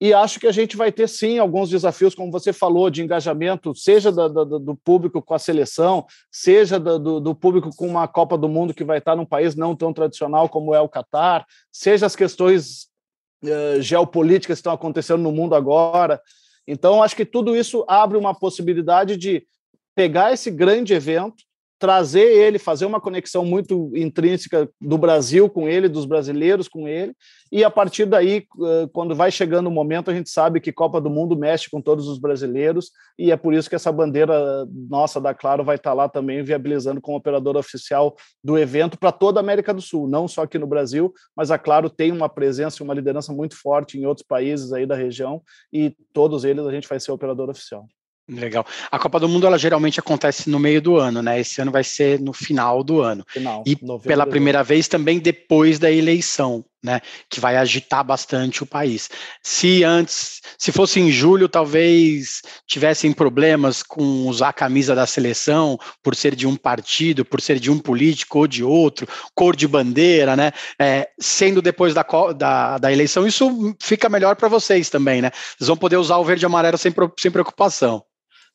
E 0.00 0.12
acho 0.12 0.38
que 0.38 0.46
a 0.46 0.52
gente 0.52 0.76
vai 0.76 0.92
ter 0.92 1.08
sim 1.08 1.38
alguns 1.38 1.70
desafios, 1.70 2.14
como 2.14 2.30
você 2.30 2.52
falou, 2.52 2.90
de 2.90 3.02
engajamento, 3.02 3.74
seja 3.74 4.12
do 4.12 4.76
público 4.84 5.22
com 5.22 5.32
a 5.32 5.38
seleção, 5.38 6.04
seja 6.30 6.78
do, 6.78 7.18
do, 7.18 7.34
público 7.34 7.70
com 7.74 7.88
uma 7.88 8.06
Copa 8.06 8.36
do 8.36 8.48
Mundo 8.48 8.74
que 8.74 8.84
vai 8.84 8.98
estar 8.98 9.16
num 9.16 9.24
país 9.24 9.54
não 9.54 9.74
tão 9.74 9.94
tradicional 9.94 10.50
como 10.50 10.74
é 10.74 10.80
o 10.80 10.88
Catar, 10.88 11.46
seja 11.72 12.04
as 12.04 12.14
questões 12.14 12.88
uh, 13.42 13.80
geopolíticas 13.80 14.56
que 14.56 14.60
estão 14.60 14.72
acontecendo 14.72 15.22
no 15.22 15.32
mundo 15.32 15.54
agora. 15.54 16.20
Então, 16.68 17.02
acho 17.02 17.16
que 17.16 17.24
tudo 17.24 17.56
isso 17.56 17.82
abre 17.88 18.18
uma 18.18 18.34
possibilidade 18.34 19.16
de 19.16 19.46
pegar 19.94 20.30
esse 20.30 20.50
grande 20.50 20.92
evento 20.92 21.42
trazer 21.78 22.24
ele, 22.24 22.58
fazer 22.58 22.86
uma 22.86 23.00
conexão 23.00 23.44
muito 23.44 23.90
intrínseca 23.94 24.68
do 24.80 24.96
Brasil 24.96 25.48
com 25.48 25.68
ele, 25.68 25.88
dos 25.88 26.06
brasileiros 26.06 26.68
com 26.68 26.88
ele, 26.88 27.14
e 27.52 27.62
a 27.62 27.70
partir 27.70 28.06
daí, 28.06 28.44
quando 28.92 29.14
vai 29.14 29.30
chegando 29.30 29.66
o 29.66 29.70
momento, 29.70 30.10
a 30.10 30.14
gente 30.14 30.30
sabe 30.30 30.60
que 30.60 30.72
Copa 30.72 31.00
do 31.00 31.10
Mundo 31.10 31.36
mexe 31.36 31.70
com 31.70 31.80
todos 31.80 32.08
os 32.08 32.18
brasileiros, 32.18 32.90
e 33.18 33.30
é 33.30 33.36
por 33.36 33.52
isso 33.54 33.68
que 33.68 33.76
essa 33.76 33.92
bandeira 33.92 34.66
nossa 34.88 35.20
da 35.20 35.34
Claro 35.34 35.62
vai 35.64 35.76
estar 35.76 35.92
lá 35.92 36.08
também, 36.08 36.42
viabilizando 36.42 37.00
como 37.00 37.18
operadora 37.18 37.58
oficial 37.58 38.16
do 38.42 38.58
evento 38.58 38.98
para 38.98 39.12
toda 39.12 39.38
a 39.38 39.42
América 39.42 39.72
do 39.72 39.82
Sul, 39.82 40.08
não 40.08 40.26
só 40.26 40.42
aqui 40.42 40.58
no 40.58 40.66
Brasil, 40.66 41.12
mas 41.36 41.50
a 41.50 41.58
Claro 41.58 41.90
tem 41.90 42.10
uma 42.10 42.28
presença 42.28 42.82
e 42.82 42.84
uma 42.84 42.94
liderança 42.94 43.32
muito 43.32 43.54
forte 43.54 43.98
em 43.98 44.06
outros 44.06 44.26
países 44.26 44.72
aí 44.72 44.86
da 44.86 44.96
região, 44.96 45.42
e 45.72 45.94
todos 46.12 46.44
eles 46.44 46.66
a 46.66 46.70
gente 46.72 46.88
vai 46.88 46.98
ser 46.98 47.12
operador 47.12 47.50
oficial. 47.50 47.86
Legal. 48.28 48.66
A 48.90 48.98
Copa 48.98 49.20
do 49.20 49.28
Mundo 49.28 49.46
ela 49.46 49.56
geralmente 49.56 50.00
acontece 50.00 50.50
no 50.50 50.58
meio 50.58 50.82
do 50.82 50.96
ano, 50.96 51.22
né? 51.22 51.38
Esse 51.38 51.60
ano 51.60 51.70
vai 51.70 51.84
ser 51.84 52.18
no 52.20 52.32
final 52.32 52.82
do 52.82 53.00
ano. 53.00 53.24
Final, 53.28 53.62
e 53.64 53.76
pela 54.02 54.26
primeira 54.26 54.64
vez 54.64 54.88
também 54.88 55.20
depois 55.20 55.78
da 55.78 55.92
eleição, 55.92 56.64
né? 56.82 57.00
Que 57.30 57.38
vai 57.38 57.56
agitar 57.56 58.02
bastante 58.02 58.64
o 58.64 58.66
país. 58.66 59.08
Se 59.44 59.84
antes, 59.84 60.40
se 60.58 60.72
fosse 60.72 60.98
em 60.98 61.08
julho, 61.08 61.48
talvez 61.48 62.42
tivessem 62.66 63.12
problemas 63.12 63.80
com 63.80 64.26
usar 64.26 64.48
a 64.48 64.52
camisa 64.52 64.92
da 64.92 65.06
seleção 65.06 65.78
por 66.02 66.16
ser 66.16 66.34
de 66.34 66.48
um 66.48 66.56
partido, 66.56 67.24
por 67.24 67.40
ser 67.40 67.60
de 67.60 67.70
um 67.70 67.78
político 67.78 68.40
ou 68.40 68.48
de 68.48 68.64
outro, 68.64 69.06
cor 69.36 69.54
de 69.54 69.68
bandeira, 69.68 70.34
né? 70.34 70.50
É, 70.80 71.08
sendo 71.16 71.62
depois 71.62 71.94
da, 71.94 72.04
da, 72.36 72.78
da 72.78 72.92
eleição, 72.92 73.24
isso 73.24 73.76
fica 73.80 74.08
melhor 74.08 74.34
para 74.34 74.48
vocês 74.48 74.90
também, 74.90 75.22
né? 75.22 75.30
Vocês 75.56 75.68
vão 75.68 75.76
poder 75.76 75.96
usar 75.96 76.16
o 76.16 76.24
verde 76.24 76.44
e 76.44 76.46
amarelo 76.46 76.76
sem, 76.76 76.92
sem 77.20 77.30
preocupação. 77.30 78.02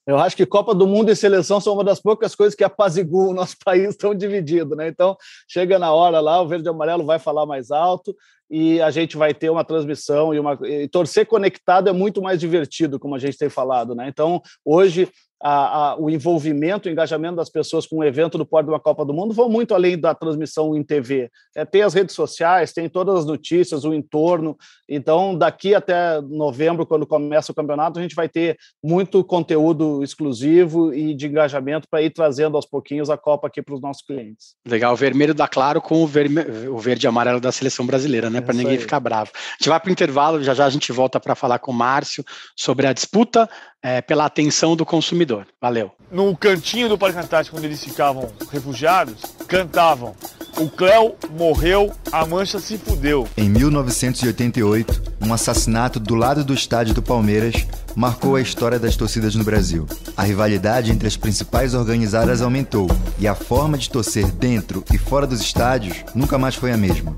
Eu 0.05 0.17
acho 0.17 0.35
que 0.35 0.45
Copa 0.45 0.73
do 0.73 0.87
Mundo 0.87 1.11
e 1.11 1.15
seleção 1.15 1.61
são 1.61 1.73
uma 1.73 1.83
das 1.83 2.01
poucas 2.01 2.33
coisas 2.33 2.55
que 2.55 2.63
apaziguam 2.63 3.29
o 3.29 3.33
nosso 3.33 3.55
país 3.63 3.95
tão 3.95 4.15
dividido, 4.15 4.75
né? 4.75 4.87
Então, 4.87 5.15
chega 5.47 5.77
na 5.77 5.93
hora 5.93 6.19
lá, 6.19 6.41
o 6.41 6.47
verde 6.47 6.67
e 6.67 6.69
amarelo 6.69 7.05
vai 7.05 7.19
falar 7.19 7.45
mais 7.45 7.71
alto 7.71 8.15
e 8.51 8.81
a 8.81 8.91
gente 8.91 9.15
vai 9.15 9.33
ter 9.33 9.49
uma 9.49 9.63
transmissão 9.63 10.33
e 10.33 10.39
uma 10.39 10.59
e 10.63 10.85
torcer 10.89 11.25
conectado 11.25 11.89
é 11.89 11.93
muito 11.93 12.21
mais 12.21 12.37
divertido, 12.37 12.99
como 12.99 13.15
a 13.15 13.19
gente 13.19 13.37
tem 13.37 13.49
falado, 13.49 13.95
né? 13.95 14.09
Então, 14.09 14.41
hoje 14.65 15.09
a, 15.41 15.91
a, 15.91 15.99
o 15.99 16.09
envolvimento, 16.09 16.87
o 16.87 16.91
engajamento 16.91 17.35
das 17.35 17.49
pessoas 17.49 17.85
com 17.87 17.97
o 17.97 18.03
evento 18.03 18.37
do 18.37 18.45
Porto 18.45 18.67
de 18.67 18.71
uma 18.71 18.79
Copa 18.79 19.03
do 19.03 19.13
Mundo 19.13 19.33
vão 19.33 19.49
muito 19.49 19.73
além 19.73 19.97
da 19.97 20.13
transmissão 20.13 20.75
em 20.75 20.83
TV. 20.83 21.29
É, 21.55 21.65
tem 21.65 21.81
as 21.81 21.93
redes 21.93 22.15
sociais, 22.15 22.71
tem 22.71 22.87
todas 22.87 23.19
as 23.19 23.25
notícias, 23.25 23.83
o 23.83 23.93
entorno. 23.93 24.55
Então, 24.87 25.35
daqui 25.35 25.73
até 25.73 26.21
novembro, 26.21 26.85
quando 26.85 27.07
começa 27.07 27.51
o 27.51 27.55
campeonato, 27.55 27.97
a 27.97 28.01
gente 28.01 28.15
vai 28.15 28.29
ter 28.29 28.57
muito 28.83 29.23
conteúdo 29.23 30.03
exclusivo 30.03 30.93
e 30.93 31.13
de 31.15 31.27
engajamento 31.27 31.87
para 31.89 32.01
ir 32.01 32.11
trazendo 32.11 32.55
aos 32.55 32.65
pouquinhos 32.65 33.09
a 33.09 33.17
Copa 33.17 33.47
aqui 33.47 33.61
para 33.61 33.75
os 33.75 33.81
nossos 33.81 34.03
clientes. 34.05 34.55
Legal, 34.67 34.93
o 34.93 34.97
vermelho 34.97 35.33
da 35.33 35.47
Claro 35.47 35.81
com 35.81 36.03
o, 36.03 36.07
verme... 36.07 36.41
o 36.69 36.77
verde 36.77 37.07
e 37.07 37.09
amarelo 37.09 37.39
da 37.39 37.51
seleção 37.51 37.85
brasileira, 37.85 38.29
né? 38.29 38.40
Para 38.41 38.53
ninguém 38.53 38.73
aí. 38.73 38.79
ficar 38.79 38.99
bravo. 38.99 39.31
A 39.33 39.53
gente 39.59 39.69
vai 39.69 39.79
para 39.79 39.89
o 39.89 39.91
intervalo, 39.91 40.43
já 40.43 40.53
já 40.53 40.65
a 40.65 40.69
gente 40.69 40.91
volta 40.91 41.19
para 41.19 41.35
falar 41.35 41.59
com 41.59 41.71
o 41.71 41.73
Márcio 41.73 42.25
sobre 42.55 42.87
a 42.87 42.93
disputa 42.93 43.49
é, 43.83 44.01
pela 44.01 44.25
atenção 44.25 44.75
do 44.75 44.85
consumidor. 44.85 45.47
Valeu. 45.59 45.91
No 46.11 46.35
cantinho 46.35 46.87
do 46.87 46.97
Parque 46.97 47.19
Antártico, 47.19 47.57
onde 47.57 47.65
eles 47.65 47.83
ficavam 47.83 48.31
refugiados, 48.51 49.21
cantavam: 49.47 50.15
O 50.57 50.69
Cléo 50.69 51.15
morreu, 51.31 51.91
a 52.11 52.25
mancha 52.25 52.59
se 52.59 52.77
fudeu. 52.77 53.27
Em 53.35 53.49
1988, 53.49 55.01
um 55.21 55.33
assassinato 55.33 55.99
do 55.99 56.15
lado 56.15 56.43
do 56.43 56.53
estádio 56.53 56.93
do 56.93 57.01
Palmeiras 57.01 57.65
marcou 57.95 58.35
a 58.35 58.41
história 58.41 58.79
das 58.79 58.95
torcidas 58.95 59.35
no 59.35 59.43
Brasil. 59.43 59.87
A 60.15 60.23
rivalidade 60.23 60.91
entre 60.91 61.07
as 61.07 61.17
principais 61.17 61.73
organizadas 61.73 62.41
aumentou 62.41 62.87
e 63.17 63.27
a 63.27 63.35
forma 63.35 63.77
de 63.77 63.89
torcer 63.89 64.31
dentro 64.31 64.83
e 64.93 64.97
fora 64.97 65.25
dos 65.25 65.41
estádios 65.41 66.03
nunca 66.13 66.37
mais 66.37 66.55
foi 66.55 66.71
a 66.71 66.77
mesma. 66.77 67.17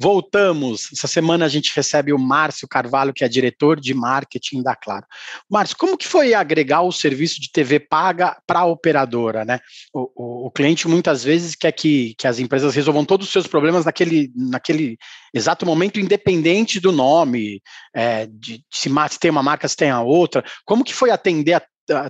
Voltamos. 0.00 0.90
Essa 0.92 1.08
semana 1.08 1.44
a 1.44 1.48
gente 1.48 1.74
recebe 1.74 2.12
o 2.12 2.18
Márcio 2.18 2.68
Carvalho, 2.68 3.12
que 3.12 3.24
é 3.24 3.28
diretor 3.28 3.80
de 3.80 3.92
marketing 3.92 4.62
da 4.62 4.76
Claro. 4.76 5.04
Márcio, 5.50 5.76
como 5.76 5.98
que 5.98 6.06
foi 6.06 6.34
agregar 6.34 6.82
o 6.82 6.92
serviço 6.92 7.40
de 7.40 7.50
TV 7.50 7.80
paga 7.80 8.40
para 8.46 8.60
a 8.60 8.64
operadora, 8.64 9.44
né? 9.44 9.58
O, 9.92 10.10
o, 10.14 10.46
o, 10.46 10.50
cliente 10.52 10.86
muitas 10.86 11.24
vezes 11.24 11.56
quer 11.56 11.72
que, 11.72 12.14
que 12.16 12.28
as 12.28 12.38
empresas 12.38 12.76
resolvam 12.76 13.04
todos 13.04 13.26
os 13.26 13.32
seus 13.32 13.48
problemas 13.48 13.84
naquele, 13.84 14.30
naquele 14.36 14.96
exato 15.34 15.66
momento, 15.66 15.98
independente 15.98 16.78
do 16.78 16.92
nome, 16.92 17.60
é, 17.92 18.26
de, 18.26 18.62
se, 18.72 18.88
se 19.10 19.18
tem 19.18 19.32
uma 19.32 19.42
marca, 19.42 19.66
se 19.66 19.76
tem 19.76 19.90
a 19.90 20.00
outra. 20.00 20.44
Como 20.64 20.84
que 20.84 20.94
foi 20.94 21.10
atender 21.10 21.54
a 21.54 21.62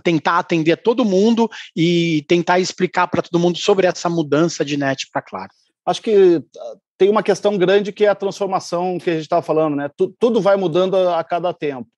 tentar 0.02 0.40
atender 0.40 0.76
todo 0.76 1.04
mundo 1.04 1.48
e 1.74 2.24
tentar 2.28 2.58
explicar 2.58 3.06
para 3.06 3.22
todo 3.22 3.38
mundo 3.38 3.58
sobre 3.58 3.86
essa 3.86 4.10
mudança 4.10 4.64
de 4.64 4.76
net 4.76 5.06
para 5.12 5.22
Claro? 5.22 5.50
Acho 5.86 6.02
que 6.02 6.42
tem 6.98 7.08
uma 7.08 7.22
questão 7.22 7.56
grande 7.56 7.92
que 7.92 8.04
é 8.04 8.08
a 8.08 8.14
transformação 8.14 8.98
que 8.98 9.08
a 9.08 9.12
gente 9.14 9.22
estava 9.22 9.40
falando, 9.40 9.76
né? 9.76 9.88
tudo 10.18 10.40
vai 10.40 10.56
mudando 10.56 10.96
a, 10.96 11.20
a, 11.20 11.24
cada 11.24 11.54
tempo. 11.54 11.88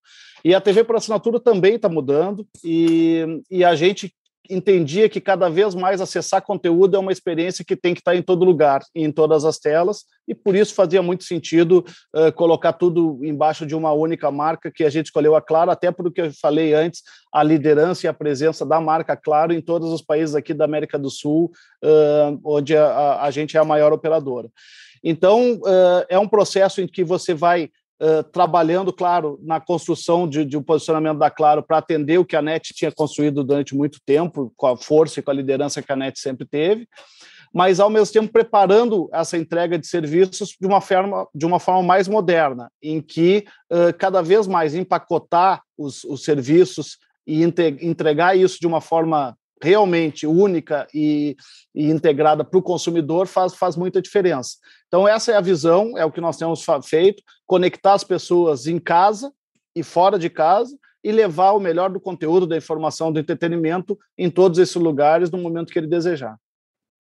E 0.44 0.54
a 0.54 0.60
TV 0.60 0.84
por 0.84 0.96
assinatura 0.96 1.40
também 1.40 1.74
está 1.74 1.88
mudando, 1.88 2.46
e, 2.62 3.42
e 3.50 3.64
a 3.64 3.74
gente 3.74 4.14
entendia 4.50 5.08
que 5.08 5.20
cada 5.20 5.48
vez 5.48 5.74
mais 5.74 6.00
acessar 6.00 6.42
conteúdo 6.42 6.96
é 6.96 6.98
uma 6.98 7.12
experiência 7.12 7.64
que 7.64 7.76
tem 7.76 7.94
que 7.94 8.00
estar 8.00 8.16
em 8.16 8.22
todo 8.22 8.44
lugar, 8.44 8.82
em 8.94 9.10
todas 9.12 9.44
as 9.44 9.58
telas, 9.58 10.04
e 10.26 10.34
por 10.34 10.56
isso 10.56 10.74
fazia 10.74 11.00
muito 11.02 11.24
sentido 11.24 11.84
uh, 12.14 12.32
colocar 12.32 12.72
tudo 12.72 13.20
embaixo 13.22 13.64
de 13.64 13.74
uma 13.74 13.92
única 13.92 14.30
marca 14.30 14.70
que 14.70 14.84
a 14.84 14.90
gente 14.90 15.06
escolheu 15.06 15.36
a 15.36 15.40
Claro, 15.40 15.70
até 15.70 15.90
porque 15.90 16.22
eu 16.22 16.32
falei 16.32 16.74
antes, 16.74 17.02
a 17.32 17.42
liderança 17.42 18.06
e 18.06 18.08
a 18.08 18.14
presença 18.14 18.66
da 18.66 18.80
marca 18.80 19.16
Claro 19.16 19.52
em 19.52 19.60
todos 19.60 19.92
os 19.92 20.02
países 20.02 20.34
aqui 20.34 20.52
da 20.52 20.64
América 20.64 20.98
do 20.98 21.10
Sul, 21.10 21.52
uh, 21.84 22.40
onde 22.44 22.76
a, 22.76 23.22
a, 23.22 23.30
gente 23.30 23.56
é 23.56 23.60
a 23.60 23.64
maior 23.64 23.92
operadora. 23.92 24.50
Então, 25.02 25.54
uh, 25.54 26.04
é 26.08 26.18
um 26.18 26.28
processo 26.28 26.80
em 26.80 26.86
que 26.86 27.04
você 27.04 27.34
vai 27.34 27.70
Uh, 28.02 28.24
trabalhando, 28.24 28.94
claro, 28.94 29.38
na 29.42 29.60
construção 29.60 30.26
de, 30.26 30.42
de 30.42 30.56
um 30.56 30.62
posicionamento 30.62 31.18
da 31.18 31.30
Claro 31.30 31.62
para 31.62 31.76
atender 31.76 32.16
o 32.16 32.24
que 32.24 32.34
a 32.34 32.40
NET 32.40 32.72
tinha 32.72 32.90
construído 32.90 33.44
durante 33.44 33.76
muito 33.76 33.98
tempo, 34.06 34.50
com 34.56 34.68
a 34.68 34.74
força 34.74 35.20
e 35.20 35.22
com 35.22 35.30
a 35.30 35.34
liderança 35.34 35.82
que 35.82 35.92
a 35.92 35.96
NET 35.96 36.18
sempre 36.18 36.46
teve, 36.46 36.88
mas, 37.52 37.80
ao 37.80 37.90
mesmo 37.90 38.12
tempo, 38.12 38.32
preparando 38.32 39.08
essa 39.12 39.36
entrega 39.36 39.76
de 39.76 39.86
serviços 39.86 40.56
de 40.58 40.66
uma 40.66 40.80
forma, 40.80 41.26
de 41.34 41.44
uma 41.44 41.58
forma 41.58 41.82
mais 41.82 42.06
moderna, 42.06 42.70
em 42.80 43.00
que 43.00 43.44
uh, 43.70 43.92
cada 43.98 44.22
vez 44.22 44.46
mais 44.46 44.74
empacotar 44.74 45.60
os, 45.76 46.04
os 46.04 46.22
serviços 46.22 46.96
e 47.26 47.42
entregar 47.42 48.36
isso 48.36 48.58
de 48.60 48.66
uma 48.66 48.80
forma 48.80 49.36
realmente 49.62 50.26
única 50.26 50.86
e, 50.94 51.36
e 51.74 51.90
integrada 51.90 52.44
para 52.44 52.58
o 52.58 52.62
consumidor 52.62 53.26
faz, 53.26 53.54
faz 53.54 53.76
muita 53.76 54.00
diferença. 54.00 54.56
Então, 54.88 55.06
essa 55.06 55.32
é 55.32 55.36
a 55.36 55.40
visão, 55.40 55.96
é 55.96 56.04
o 56.04 56.12
que 56.12 56.20
nós 56.20 56.36
temos 56.36 56.64
feito: 56.84 57.22
conectar 57.46 57.94
as 57.94 58.04
pessoas 58.04 58.66
em 58.66 58.78
casa 58.78 59.32
e 59.74 59.82
fora 59.82 60.18
de 60.18 60.30
casa 60.30 60.76
e 61.02 61.12
levar 61.12 61.52
o 61.52 61.60
melhor 61.60 61.90
do 61.90 62.00
conteúdo, 62.00 62.46
da 62.46 62.56
informação, 62.56 63.12
do 63.12 63.18
entretenimento 63.18 63.98
em 64.18 64.30
todos 64.30 64.58
esses 64.58 64.76
lugares 64.76 65.30
no 65.30 65.38
momento 65.38 65.72
que 65.72 65.78
ele 65.78 65.86
desejar. 65.86 66.36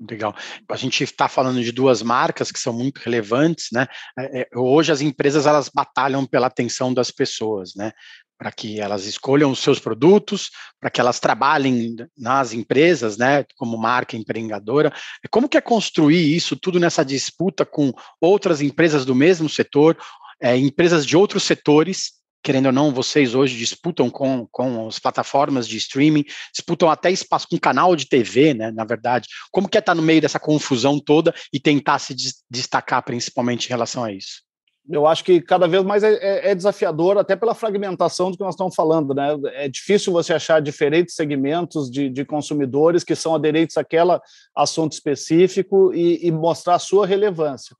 Legal. 0.08 0.34
A 0.70 0.76
gente 0.76 1.04
está 1.04 1.28
falando 1.28 1.62
de 1.62 1.72
duas 1.72 2.00
marcas 2.00 2.50
que 2.50 2.58
são 2.58 2.72
muito 2.72 2.98
relevantes, 2.98 3.68
né? 3.70 3.86
É, 4.18 4.40
é, 4.40 4.48
hoje 4.56 4.90
as 4.90 5.02
empresas 5.02 5.46
elas 5.46 5.68
batalham 5.68 6.24
pela 6.24 6.46
atenção 6.46 6.94
das 6.94 7.10
pessoas, 7.10 7.74
né? 7.76 7.92
Para 8.40 8.50
que 8.50 8.80
elas 8.80 9.04
escolham 9.04 9.50
os 9.50 9.58
seus 9.58 9.78
produtos, 9.78 10.50
para 10.80 10.88
que 10.88 10.98
elas 10.98 11.20
trabalhem 11.20 11.94
nas 12.16 12.54
empresas, 12.54 13.18
né, 13.18 13.44
como 13.54 13.76
marca 13.76 14.16
empreendedora. 14.16 14.90
Como 15.30 15.46
que 15.46 15.58
é 15.58 15.60
construir 15.60 16.34
isso 16.34 16.56
tudo 16.56 16.80
nessa 16.80 17.04
disputa 17.04 17.66
com 17.66 17.92
outras 18.18 18.62
empresas 18.62 19.04
do 19.04 19.14
mesmo 19.14 19.46
setor, 19.46 19.94
é, 20.40 20.56
empresas 20.56 21.04
de 21.04 21.18
outros 21.18 21.42
setores, 21.42 22.12
querendo 22.42 22.64
ou 22.66 22.72
não, 22.72 22.94
vocês 22.94 23.34
hoje 23.34 23.58
disputam 23.58 24.08
com, 24.08 24.48
com 24.50 24.88
as 24.88 24.98
plataformas 24.98 25.68
de 25.68 25.76
streaming, 25.76 26.24
disputam 26.50 26.88
até 26.88 27.10
espaço 27.10 27.46
com 27.46 27.58
canal 27.58 27.94
de 27.94 28.08
TV, 28.08 28.54
né, 28.54 28.70
na 28.70 28.86
verdade. 28.86 29.28
Como 29.50 29.68
que 29.68 29.76
é 29.76 29.80
estar 29.80 29.94
no 29.94 30.00
meio 30.00 30.22
dessa 30.22 30.40
confusão 30.40 30.98
toda 30.98 31.34
e 31.52 31.60
tentar 31.60 31.98
se 31.98 32.16
destacar 32.50 33.02
principalmente 33.02 33.66
em 33.66 33.68
relação 33.68 34.02
a 34.02 34.10
isso? 34.10 34.49
Eu 34.88 35.06
acho 35.06 35.24
que 35.24 35.40
cada 35.40 35.68
vez 35.68 35.84
mais 35.84 36.02
é, 36.02 36.14
é, 36.14 36.50
é, 36.50 36.54
desafiador, 36.54 37.18
até 37.18 37.36
pela 37.36 37.54
fragmentação 37.54 38.30
do 38.30 38.36
que 38.36 38.42
nós 38.42 38.54
estamos 38.54 38.74
falando. 38.74 39.14
Né? 39.14 39.36
É 39.54 39.68
difícil 39.68 40.12
você 40.12 40.32
achar 40.32 40.60
diferentes 40.60 41.14
segmentos 41.14 41.90
de, 41.90 42.08
de 42.08 42.24
consumidores 42.24 43.04
que 43.04 43.14
são 43.14 43.34
aderentes 43.34 43.76
àquele 43.76 44.18
assunto 44.54 44.92
específico 44.92 45.92
e, 45.94 46.26
e, 46.26 46.30
mostrar 46.30 46.76
a 46.76 46.78
sua 46.78 47.06
relevância. 47.06 47.76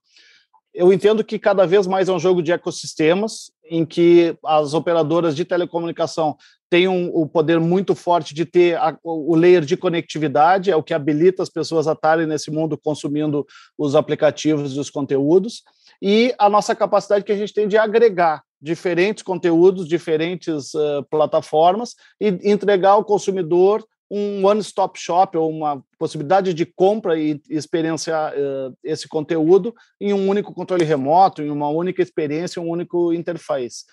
Eu 0.73 0.93
entendo 0.93 1.23
que 1.23 1.37
cada 1.37 1.65
vez 1.65 1.85
mais 1.85 2.07
é 2.07 2.13
um 2.13 2.19
jogo 2.19 2.41
de 2.41 2.53
ecossistemas, 2.53 3.51
em 3.69 3.85
que 3.85 4.37
as 4.45 4.73
operadoras 4.73 5.35
de 5.35 5.43
telecomunicação 5.43 6.37
têm 6.69 6.87
um, 6.87 7.09
o 7.13 7.27
poder 7.27 7.59
muito 7.59 7.93
forte 7.93 8.33
de 8.33 8.45
ter 8.45 8.77
a, 8.77 8.97
o 9.03 9.35
layer 9.35 9.65
de 9.65 9.75
conectividade, 9.75 10.71
é 10.71 10.75
o 10.75 10.83
que 10.83 10.93
habilita 10.93 11.43
as 11.43 11.49
pessoas 11.49 11.89
a 11.89 11.91
estarem 11.91 12.25
nesse 12.25 12.49
mundo 12.49 12.77
consumindo 12.77 13.45
os 13.77 13.95
aplicativos 13.95 14.77
e 14.77 14.79
os 14.79 14.89
conteúdos 14.89 15.61
e 16.01 16.33
a 16.37 16.49
nossa 16.49 16.75
capacidade 16.75 17.23
que 17.23 17.31
a 17.31 17.37
gente 17.37 17.53
tem 17.53 17.67
de 17.67 17.77
agregar 17.77 18.43
diferentes 18.61 19.23
conteúdos, 19.23 19.87
diferentes 19.87 20.73
uh, 20.73 21.03
plataformas 21.09 21.95
e 22.19 22.27
entregar 22.43 22.91
ao 22.91 23.05
consumidor 23.05 23.85
um 24.13 24.45
one-stop 24.45 24.99
shop 24.99 25.37
ou 25.37 25.49
uma 25.49 25.81
possibilidade 25.97 26.53
de 26.53 26.65
compra 26.65 27.17
e 27.17 27.41
experienciar 27.49 28.33
uh, 28.33 28.75
esse 28.83 29.07
conteúdo 29.07 29.73
em 30.01 30.11
um 30.11 30.27
único 30.27 30.53
controle 30.53 30.83
remoto, 30.83 31.41
em 31.41 31.49
uma 31.49 31.69
única 31.69 32.01
experiência, 32.01 32.61
um 32.61 32.69
único 32.69 33.13
interface. 33.13 33.85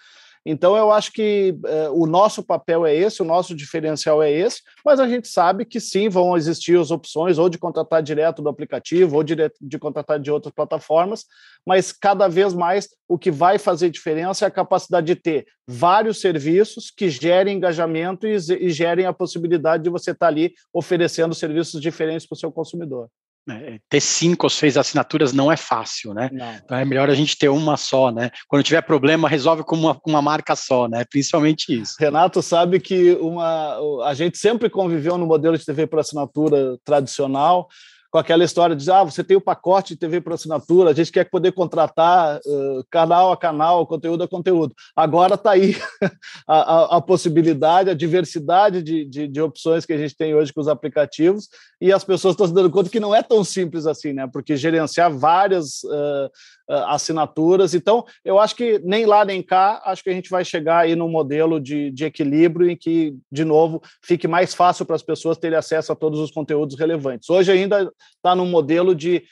Então, 0.45 0.77
eu 0.77 0.91
acho 0.91 1.13
que 1.13 1.55
uh, 1.65 2.03
o 2.03 2.07
nosso 2.07 2.43
papel 2.43 2.87
é 2.87 2.95
esse, 2.95 3.23
o 3.23 3.25
nosso 3.25 3.55
diferencial 3.55 4.23
é 4.23 4.31
esse, 4.31 4.63
mas 4.85 5.01
a 5.01 5.09
gente 5.09 5.29
sabe 5.29 5.65
que 5.65 5.81
sim, 5.81 6.09
vão 6.09 6.37
existir 6.37 6.79
as 6.79 6.91
opções 6.91 7.39
ou 7.39 7.49
de 7.49 7.59
contratar 7.59 8.03
direto 8.03 8.43
do 8.43 8.49
aplicativo 8.49 9.17
ou 9.17 9.23
de, 9.23 9.35
de 9.61 9.79
contratar 9.79 10.19
de 10.19 10.31
outras 10.31 10.55
plataformas, 10.55 11.25
mas 11.67 11.93
cada 11.93 12.29
vez 12.29 12.55
mais 12.55 12.89
o 13.07 13.19
que 13.19 13.31
vai 13.31 13.59
fazer 13.59 13.91
diferença 13.91 14.45
é 14.45 14.49
a 14.49 14.51
capacidade 14.51 15.07
de 15.07 15.17
ter 15.17 15.47
vários 15.67 16.21
serviços 16.21 16.91
que 16.91 17.11
gerem 17.11 17.57
engajamento 17.57 18.27
e, 18.27 18.35
e 18.35 18.71
gerem 18.71 19.07
a 19.07 19.13
possibilidade 19.13 19.83
de 19.83 19.91
você 19.91 20.13
estar 20.13 20.29
ali 20.29 20.55
oferecendo 20.73 21.35
serviços 21.35 21.81
diferentes 21.81 22.27
para 22.27 22.37
o 22.37 22.39
seu 22.39 22.51
consumidor. 22.51 23.09
É, 23.51 23.79
ter 23.89 24.01
cinco 24.01 24.47
ou 24.47 24.51
seis 24.51 24.77
assinaturas 24.77 25.33
não 25.33 25.51
é 25.51 25.57
fácil, 25.57 26.13
né? 26.13 26.29
Não. 26.33 26.55
Então 26.55 26.77
é 26.77 26.85
melhor 26.85 27.09
a 27.09 27.15
gente 27.15 27.37
ter 27.37 27.49
uma 27.49 27.77
só, 27.77 28.11
né? 28.11 28.31
Quando 28.47 28.63
tiver 28.63 28.83
problema, 28.83 29.29
resolve 29.29 29.63
com 29.65 29.77
uma, 29.77 29.99
uma 30.07 30.23
marca 30.23 30.55
só, 30.55 30.89
né? 30.89 31.05
Principalmente 31.09 31.73
isso. 31.73 31.95
Renato 31.99 32.43
sabe 32.43 32.81
que 32.81 33.13
uma, 33.21 33.79
a 34.05 34.15
gente 34.15 34.39
sempre 34.39 34.69
conviveu 34.69 35.17
no 35.17 35.27
modelo 35.27 35.57
de 35.57 35.65
TV 35.65 35.87
por 35.87 35.99
assinatura 35.99 36.79
tradicional 36.85 37.69
com 38.11 38.19
aquela 38.19 38.45
história 38.45 38.75
de 38.75 38.91
ah, 38.91 39.05
você 39.05 39.23
tem 39.23 39.37
o 39.37 39.41
pacote 39.41 39.95
de 39.95 40.01
TV 40.01 40.21
por 40.21 40.33
assinatura, 40.33 40.91
a 40.91 40.95
gente 40.95 41.13
quer 41.13 41.29
poder 41.29 41.53
contratar 41.53 42.39
uh, 42.39 42.85
canal 42.91 43.33
a 43.33 43.37
canal, 43.37 43.87
conteúdo 43.87 44.25
a 44.25 44.29
conteúdo. 44.29 44.75
Agora 44.97 45.35
está 45.35 45.51
aí 45.51 45.77
a, 46.49 46.57
a, 46.57 46.97
a, 46.97 47.01
possibilidade, 47.01 47.91
a 47.91 47.95
diversidade 47.95 48.83
de, 48.83 49.05
de, 49.05 49.29
de, 49.29 49.41
opções 49.41 49.85
que 49.85 49.93
a 49.93 49.99
gente 49.99 50.17
tem 50.17 50.35
hoje 50.35 50.53
com 50.53 50.61
os 50.61 50.69
aplicativos, 50.69 51.49
e 51.81 51.93
as 51.93 52.03
pessoas 52.03 52.33
estão 52.33 52.47
se 52.47 52.55
dando 52.55 52.71
conta 52.71 52.91
que 52.91 53.01
não 53.01 53.15
é 53.15 53.23
tão 53.23 53.45
simples 53.45 53.87
assim, 53.87 54.13
né? 54.13 54.27
Porque 54.27 54.57
gerenciar 54.57 55.13
várias 55.13 55.83
uh, 55.85 56.31
assinaturas. 56.69 57.75
Então, 57.75 58.05
eu 58.25 58.39
acho 58.39 58.55
que 58.55 58.79
nem 58.85 59.07
lá 59.07 59.25
nem 59.25 59.43
cá, 59.43 59.81
acho 59.85 60.05
que 60.05 60.11
a 60.11 60.13
gente 60.13 60.29
vai 60.29 60.45
chegar 60.45 60.81
aí 60.81 60.95
num 60.95 61.09
modelo 61.09 61.59
de, 61.59 61.91
de 61.91 62.05
equilíbrio 62.05 62.71
em 62.71 62.77
que, 62.77 63.15
de 63.33 63.45
novo, 63.45 63.81
fique 64.05 64.29
mais 64.29 64.55
fácil 64.55 64.85
para 64.85 64.97
as 64.97 65.03
pessoas 65.03 65.39
terem 65.39 65.59
acesso 65.59 65.93
a 65.93 65.97
todos 65.97 66.21
os 66.21 66.31
conteúdos 66.31 66.79
relevantes. 66.79 67.31
Hoje 67.31 67.51
ainda 67.51 67.91
está 68.17 68.35
num 68.35 68.47
modelo 68.47 68.95
de 68.95 69.25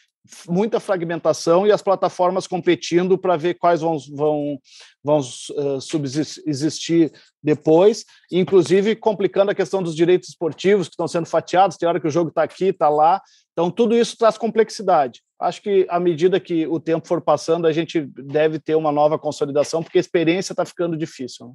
muita 0.48 0.80
fragmentação 0.80 1.66
e 1.66 1.72
as 1.72 1.82
plataformas 1.82 2.46
competindo 2.46 3.16
para 3.16 3.36
ver 3.36 3.54
quais 3.54 3.80
vão, 3.80 3.96
vão, 4.12 4.58
vão 5.02 5.20
uh, 5.20 5.80
subsistir 5.80 7.12
depois, 7.42 8.04
inclusive 8.30 8.96
complicando 8.96 9.50
a 9.50 9.54
questão 9.54 9.82
dos 9.82 9.94
direitos 9.94 10.30
esportivos 10.30 10.88
que 10.88 10.94
estão 10.94 11.06
sendo 11.06 11.26
fatiados, 11.26 11.76
tem 11.76 11.88
hora 11.88 12.00
que 12.00 12.08
o 12.08 12.10
jogo 12.10 12.30
está 12.30 12.42
aqui, 12.42 12.66
está 12.66 12.88
lá, 12.88 13.20
então 13.52 13.70
tudo 13.70 13.96
isso 13.96 14.16
traz 14.16 14.36
complexidade. 14.36 15.22
Acho 15.38 15.62
que 15.62 15.86
à 15.90 16.00
medida 16.00 16.40
que 16.40 16.66
o 16.66 16.80
tempo 16.80 17.06
for 17.06 17.20
passando, 17.20 17.66
a 17.66 17.72
gente 17.72 18.00
deve 18.00 18.58
ter 18.58 18.74
uma 18.74 18.90
nova 18.90 19.18
consolidação, 19.18 19.82
porque 19.82 19.98
a 19.98 20.00
experiência 20.00 20.52
está 20.52 20.64
ficando 20.64 20.96
difícil. 20.96 21.54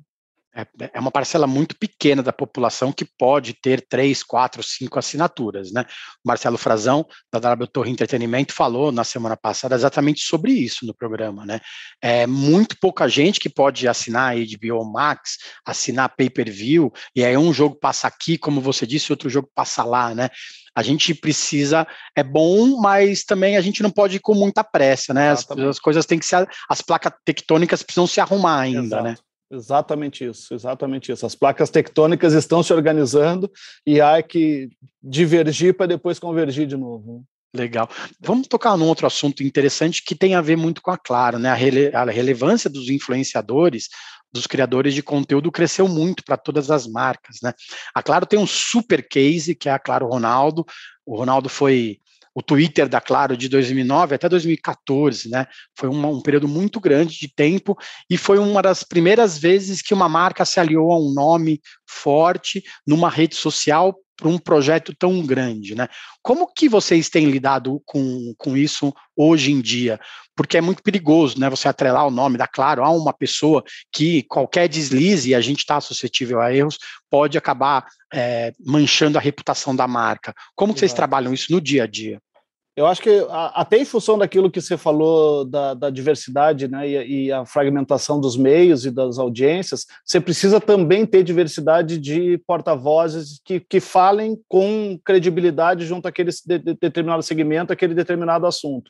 Né? 0.56 0.66
É, 0.82 0.92
é, 0.94 1.00
uma 1.00 1.12
parcela 1.12 1.48
muito 1.48 1.78
pequena 1.78 2.22
da 2.22 2.34
população 2.34 2.92
que 2.92 3.06
pode 3.06 3.54
ter 3.54 3.86
três, 3.88 4.24
quatro, 4.24 4.62
cinco 4.62 5.00
assinaturas, 5.00 5.72
né? 5.72 5.86
O 6.24 6.28
Marcelo 6.28 6.58
Frazão, 6.58 7.06
da 7.32 7.40
W 7.40 7.68
Torre 7.68 7.92
Entretenimento, 7.92 8.54
falou 8.54 8.92
na 8.92 9.04
semana 9.04 9.38
passada 9.38 9.76
exatamente 9.76 10.22
sobre 10.22 10.52
isso 10.52 10.86
no 10.86 10.94
programa, 10.94 11.46
né? 11.46 11.60
É 12.02 12.28
muito 12.28 12.78
pouca 12.80 13.08
gente 13.08 13.40
que 13.40 13.50
pode 13.50 13.88
assinar 13.88 14.36
HBO 14.36 14.84
Max, 14.92 15.38
assinar 15.66 16.16
pay-per-view, 16.16 16.92
e 17.16 17.24
aí 17.24 17.38
um 17.38 17.54
jogo 17.54 17.76
passa 17.76 18.08
aqui, 18.08 18.38
como 18.38 18.62
você 18.62 18.86
disse, 18.86 19.12
outro 19.12 19.30
jogo 19.30 19.50
passa 19.56 19.84
lá, 19.84 20.14
né? 20.14 20.30
A 20.74 20.82
gente 20.84 21.14
precisa, 21.14 21.86
é 22.16 22.24
bom, 22.24 22.80
mas 22.80 23.24
também 23.24 23.58
a 23.58 23.62
gente 23.62 23.84
não 23.84 23.92
pode 23.92 24.18
ir 24.18 24.20
com 24.22 24.34
muita 24.34 24.64
pressa, 24.64 25.14
né? 25.14 25.32
As, 25.32 25.50
as 25.50 25.80
coisas 25.80 26.06
têm 26.06 26.20
que 26.20 26.26
ser, 26.26 26.48
as 26.70 26.82
placas 26.82 27.12
tectônicas 27.26 27.84
precisam 27.84 28.08
se 28.08 28.22
arrumar 28.22 28.60
ainda, 28.60 28.98
Exato. 28.98 29.04
né? 29.04 29.16
Exatamente 29.52 30.24
isso, 30.24 30.54
exatamente 30.54 31.12
isso. 31.12 31.26
As 31.26 31.36
placas 31.36 31.70
tectônicas 31.70 32.34
estão 32.34 32.64
se 32.64 32.72
organizando 32.72 33.52
e 33.86 34.00
há 34.00 34.24
que 34.24 34.70
divergir 35.04 35.76
para 35.76 35.88
depois 35.88 36.18
convergir 36.18 36.66
de 36.66 36.78
novo. 36.78 37.26
Legal. 37.54 37.90
Vamos 38.22 38.48
tocar 38.48 38.78
num 38.78 38.88
outro 38.88 39.06
assunto 39.06 39.44
interessante 39.44 40.02
que 40.06 40.16
tem 40.16 40.36
a 40.36 40.42
ver 40.42 40.56
muito 40.56 40.82
com 40.82 40.90
a 40.90 40.98
Claro, 40.98 41.38
né? 41.38 41.50
A, 41.50 41.54
rele 41.54 41.94
a 41.94 42.06
relevância 42.06 42.70
dos 42.70 42.90
influenciadores, 42.90 43.90
dos 44.32 44.48
criadores 44.48 44.94
de 44.94 45.04
conteúdo 45.04 45.52
cresceu 45.52 45.86
muito 45.86 46.24
para 46.24 46.38
todas 46.38 46.72
as 46.72 46.88
marcas, 46.88 47.40
né? 47.44 47.52
A 47.94 48.02
Claro 48.02 48.26
tem 48.26 48.40
um 48.40 48.48
super 48.48 49.06
case 49.06 49.54
que 49.54 49.68
é 49.68 49.74
a 49.74 49.80
Claro 49.80 50.08
Ronaldo. 50.08 50.66
O 51.06 51.18
Ronaldo 51.18 51.50
foi 51.50 52.00
o 52.34 52.42
Twitter 52.42 52.88
da 52.88 53.02
Claro 53.02 53.36
de 53.36 53.50
2009 53.50 54.16
até 54.16 54.30
2014, 54.30 55.30
né? 55.30 55.46
Foi 55.76 55.90
uma, 55.90 56.08
um 56.08 56.22
período 56.22 56.48
muito 56.48 56.80
grande 56.80 57.20
de 57.20 57.28
tempo 57.28 57.78
e 58.10 58.18
foi 58.18 58.40
uma 58.40 58.62
das 58.62 58.84
primeiras 58.84 59.38
vezes 59.38 59.82
que 59.82 59.94
uma 59.94 60.08
marca 60.08 60.46
se 60.46 60.60
aliou 60.60 60.92
a 60.92 61.00
um 61.00 61.14
nome 61.14 61.60
forte 61.86 62.64
numa 62.88 63.10
rede 63.10 63.36
social 63.36 63.96
para 64.22 64.30
um 64.30 64.38
projeto 64.38 64.94
tão 64.94 65.26
grande, 65.26 65.74
né? 65.74 65.88
Como 66.22 66.46
que 66.46 66.70
vocês 66.70 67.10
têm 67.10 67.26
lidado 67.26 67.82
com, 67.88 68.36
com 68.38 68.56
isso 68.56 68.94
hoje 69.18 69.52
em 69.52 69.60
dia? 69.60 70.00
Porque 70.36 70.60
é 70.60 70.62
muito 70.62 70.84
perigoso, 70.84 71.40
né? 71.40 71.50
Você 71.50 71.68
atrelar 71.68 72.06
o 72.06 72.12
nome 72.12 72.38
da 72.38 72.48
Claro 72.48 72.84
a 72.84 72.90
uma 72.92 73.12
pessoa 73.12 73.64
que 73.92 74.22
qualquer 74.24 74.70
deslize, 74.70 75.32
e 75.32 75.36
a 75.36 75.42
gente 75.42 75.60
está 75.60 75.82
suscetível 75.82 76.40
a 76.40 76.54
erros, 76.54 76.78
pode 77.10 77.36
acabar 77.36 77.88
é, 78.14 78.54
manchando 78.64 79.18
a 79.18 79.22
reputação 79.22 79.76
da 79.76 79.88
marca. 79.88 80.36
Como 80.56 80.72
que 80.72 80.82
vocês 80.82 80.94
trabalham 80.94 81.34
isso 81.34 81.52
no 81.52 81.60
dia 81.60 81.86
a 81.86 81.88
dia? 81.88 82.22
Eu 82.76 82.86
acho 82.88 83.02
que 83.02 83.10
até 83.30 83.80
em 83.80 83.86
função 83.86 84.18
daquilo 84.18 84.50
que 84.50 84.62
você 84.62 84.78
falou 84.78 85.44
da, 85.44 85.74
da 85.74 85.90
diversidade 85.90 86.70
né, 86.70 86.88
e, 86.88 87.26
e, 87.26 87.32
a 87.32 87.46
fragmentação 87.46 88.20
dos 88.20 88.38
meios 88.38 88.86
e 88.86 88.92
das 88.92 89.20
audiências, 89.20 89.86
você 90.06 90.22
precisa 90.22 90.60
também 90.60 91.06
ter 91.06 91.22
diversidade 91.22 91.98
de 91.98 92.38
porta-vozes 92.48 93.42
que, 93.44 93.60
que 93.60 93.82
falem 93.82 94.40
com 94.48 94.98
credibilidade 95.04 95.86
junto 95.86 96.08
àquele 96.08 96.32
de, 96.32 96.60
de, 96.60 96.74
determinado 96.76 97.22
segmento, 97.22 97.74
aquele 97.74 97.94
determinado 97.94 98.48
assunto. 98.48 98.90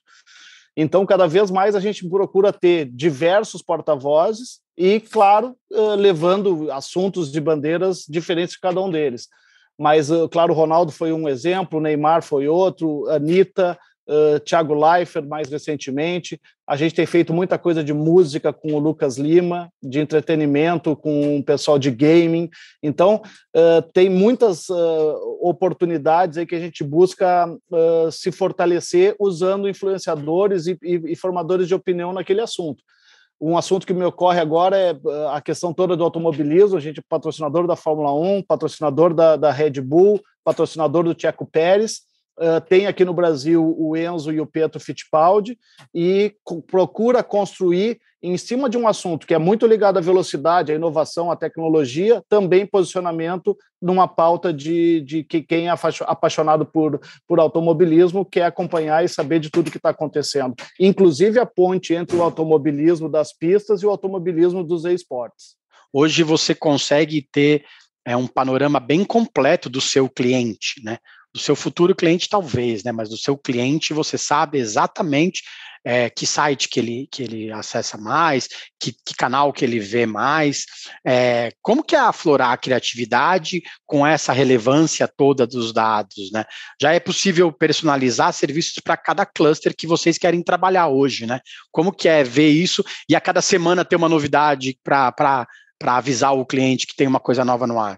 Então, 0.78 1.04
cada 1.04 1.28
vez 1.28 1.50
mais 1.50 1.76
a 1.76 1.80
gente 1.80 2.08
procura 2.08 2.54
ter 2.54 2.86
diversos 2.86 3.64
porta-vozes 3.64 4.60
e, 4.78 5.00
claro, 5.00 5.56
levando 5.98 6.72
assuntos 6.72 7.32
de 7.32 7.42
bandeiras 7.42 8.06
diferentes 8.08 8.54
de 8.54 8.62
cada 8.62 8.80
um 8.80 8.92
deles 8.92 9.28
mas, 9.80 10.10
claro, 10.32 10.54
o 10.54 10.56
Ronaldo 10.56 10.92
foi 10.92 11.12
um 11.12 11.28
exemplo, 11.28 11.80
o 11.80 11.82
Neymar 11.82 12.24
foi 12.24 12.48
outro, 12.48 13.08
Anitta, 13.10 13.78
uh, 14.08 14.40
Thiago 14.42 14.74
Leifert 14.74 15.28
mais 15.28 15.50
recentemente. 15.50 16.40
A 16.68 16.76
gente 16.76 16.96
tem 16.96 17.06
feito 17.06 17.34
muita 17.34 17.58
coisa 17.58 17.84
de 17.84 17.94
música 17.94 18.54
com 18.54 18.74
o 18.74 18.80
Lucas 18.80 19.18
Lima, 19.18 19.72
de 19.82 20.00
entretenimento 20.00 20.96
com 20.96 21.38
o 21.38 21.44
pessoal 21.44 21.78
de 21.78 21.92
gaming. 21.92 22.50
Então, 22.82 23.22
uh, 23.56 23.82
tem 23.94 24.10
muitas 24.10 24.70
uh, 24.70 25.38
oportunidades 25.42 26.38
aí 26.38 26.46
que 26.46 26.56
a 26.56 26.60
gente 26.60 26.84
busca 26.84 27.48
se 28.12 28.32
fortalecer 28.32 29.16
usando 29.20 29.70
influenciadores 29.70 30.68
e, 30.68 30.78
e, 30.82 31.14
e 31.14 31.16
formadores 31.16 31.68
de 31.68 31.76
opinião 31.76 32.14
naquele 32.14 32.42
assunto. 32.42 32.84
Um 33.42 33.58
assunto 33.58 33.88
que 33.88 33.94
me 33.94 34.06
ocorre 34.06 34.40
agora 34.40 34.78
é 34.78 34.92
eh, 34.92 35.28
a 35.32 35.42
questão 35.42 35.74
toda 35.74 35.98
do 35.98 36.04
automobilismo. 36.04 36.78
A 36.78 36.80
gente 36.80 37.00
é 37.00 37.04
patrocinador 37.10 37.66
da 37.66 37.76
Fórmula 37.76 38.14
1, 38.14 38.44
patrocinador 38.44 39.16
da, 39.16 39.36
da 39.36 39.52
Red 39.52 39.82
Bull, 39.82 40.22
patrocinador 40.44 41.04
do 41.04 41.16
Tcheco 41.16 41.44
Pérez. 41.48 42.02
Uh, 42.42 42.60
tem 42.60 42.88
aqui 42.88 43.06
no 43.06 43.14
Brasil 43.14 43.76
o 43.78 43.96
Enzo 43.96 44.32
e 44.32 44.42
o 44.42 44.48
Pietro 44.48 44.80
Fittipaldi 44.80 45.60
e 45.94 46.34
procura 46.66 47.22
construir 47.22 48.00
em 48.24 48.36
cima 48.36 48.68
de 48.68 48.80
um 48.80 48.88
assunto 48.88 49.28
que 49.28 49.34
é 49.36 49.38
muito 49.38 49.68
ligado 49.68 49.98
à 49.98 50.02
velocidade, 50.02 50.72
à 50.72 50.76
inovação, 50.76 51.30
à 51.30 51.36
tecnologia, 51.36 52.24
também 52.28 52.66
posicionamento 52.66 53.56
numa 53.80 54.08
pauta 54.08 54.52
de, 54.52 55.02
de 55.02 55.24
que 55.24 55.44
quem 55.44 55.68
é 55.68 55.74
apaixonado 56.08 56.66
por, 56.66 57.00
por 57.28 57.40
automobilismo 57.40 58.26
quer 58.26 58.46
acompanhar 58.46 59.06
e 59.06 59.10
saber 59.10 59.40
de 59.40 59.52
tudo 59.52 59.70
que 59.70 59.78
está 59.78 59.90
acontecendo. 59.90 60.56
Inclusive 60.80 61.40
a 61.40 61.46
ponte 61.46 61.94
entre 61.94 62.16
o 62.16 62.24
automobilismo 62.24 63.08
das 63.08 63.32
pistas 63.32 63.84
e 63.84 63.86
o 63.86 63.90
automobilismo 63.92 64.64
dos 64.64 64.84
esportes. 64.86 65.56
Hoje 65.94 66.24
você 66.24 66.56
consegue 66.56 67.28
ter 67.32 67.66
é, 68.04 68.18
um 68.18 68.28
panorama 68.28 68.80
bem 68.80 69.04
completo 69.06 69.70
do 69.70 69.82
seu 69.82 70.10
cliente, 70.10 70.82
né? 70.84 70.98
Do 71.34 71.40
seu 71.40 71.56
futuro 71.56 71.96
cliente, 71.96 72.28
talvez, 72.30 72.84
né? 72.84 72.92
Mas 72.92 73.10
do 73.10 73.18
seu 73.18 73.38
cliente, 73.38 73.94
você 73.94 74.18
sabe 74.18 74.58
exatamente 74.58 75.44
é, 75.84 76.10
que 76.10 76.26
site 76.26 76.70
que 76.70 76.80
ele, 76.80 77.08
que 77.12 77.24
ele 77.24 77.52
acessa 77.52 77.98
mais, 77.98 78.48
que, 78.80 78.92
que 78.92 79.16
canal 79.16 79.52
que 79.52 79.66
ele 79.66 79.80
vê 79.80 80.06
mais, 80.06 80.66
é, 81.06 81.52
como 81.62 81.84
que 81.84 81.96
é 81.96 82.00
aflorar 82.00 82.52
a 82.52 82.58
criatividade 82.58 83.62
com 83.86 84.06
essa 84.06 84.32
relevância 84.32 85.08
toda 85.08 85.48
dos 85.48 85.74
dados, 85.74 86.32
né? 86.32 86.46
Já 86.80 86.94
é 86.94 87.00
possível 87.00 87.52
personalizar 87.52 88.32
serviços 88.34 88.76
para 88.84 88.98
cada 88.98 89.26
cluster 89.26 89.76
que 89.76 89.88
vocês 89.88 90.18
querem 90.18 90.44
trabalhar 90.44 90.88
hoje, 90.88 91.26
né? 91.26 91.40
Como 91.72 91.92
que 91.92 92.08
é 92.08 92.24
ver 92.24 92.50
isso 92.50 92.84
e 93.10 93.16
a 93.16 93.22
cada 93.22 93.42
semana 93.42 93.86
ter 93.86 93.96
uma 93.96 94.10
novidade 94.10 94.78
para 94.84 95.48
avisar 95.82 96.34
o 96.34 96.46
cliente 96.46 96.86
que 96.86 96.96
tem 96.96 97.08
uma 97.08 97.20
coisa 97.20 97.44
nova 97.44 97.66
no 97.66 97.80
ar? 97.80 97.98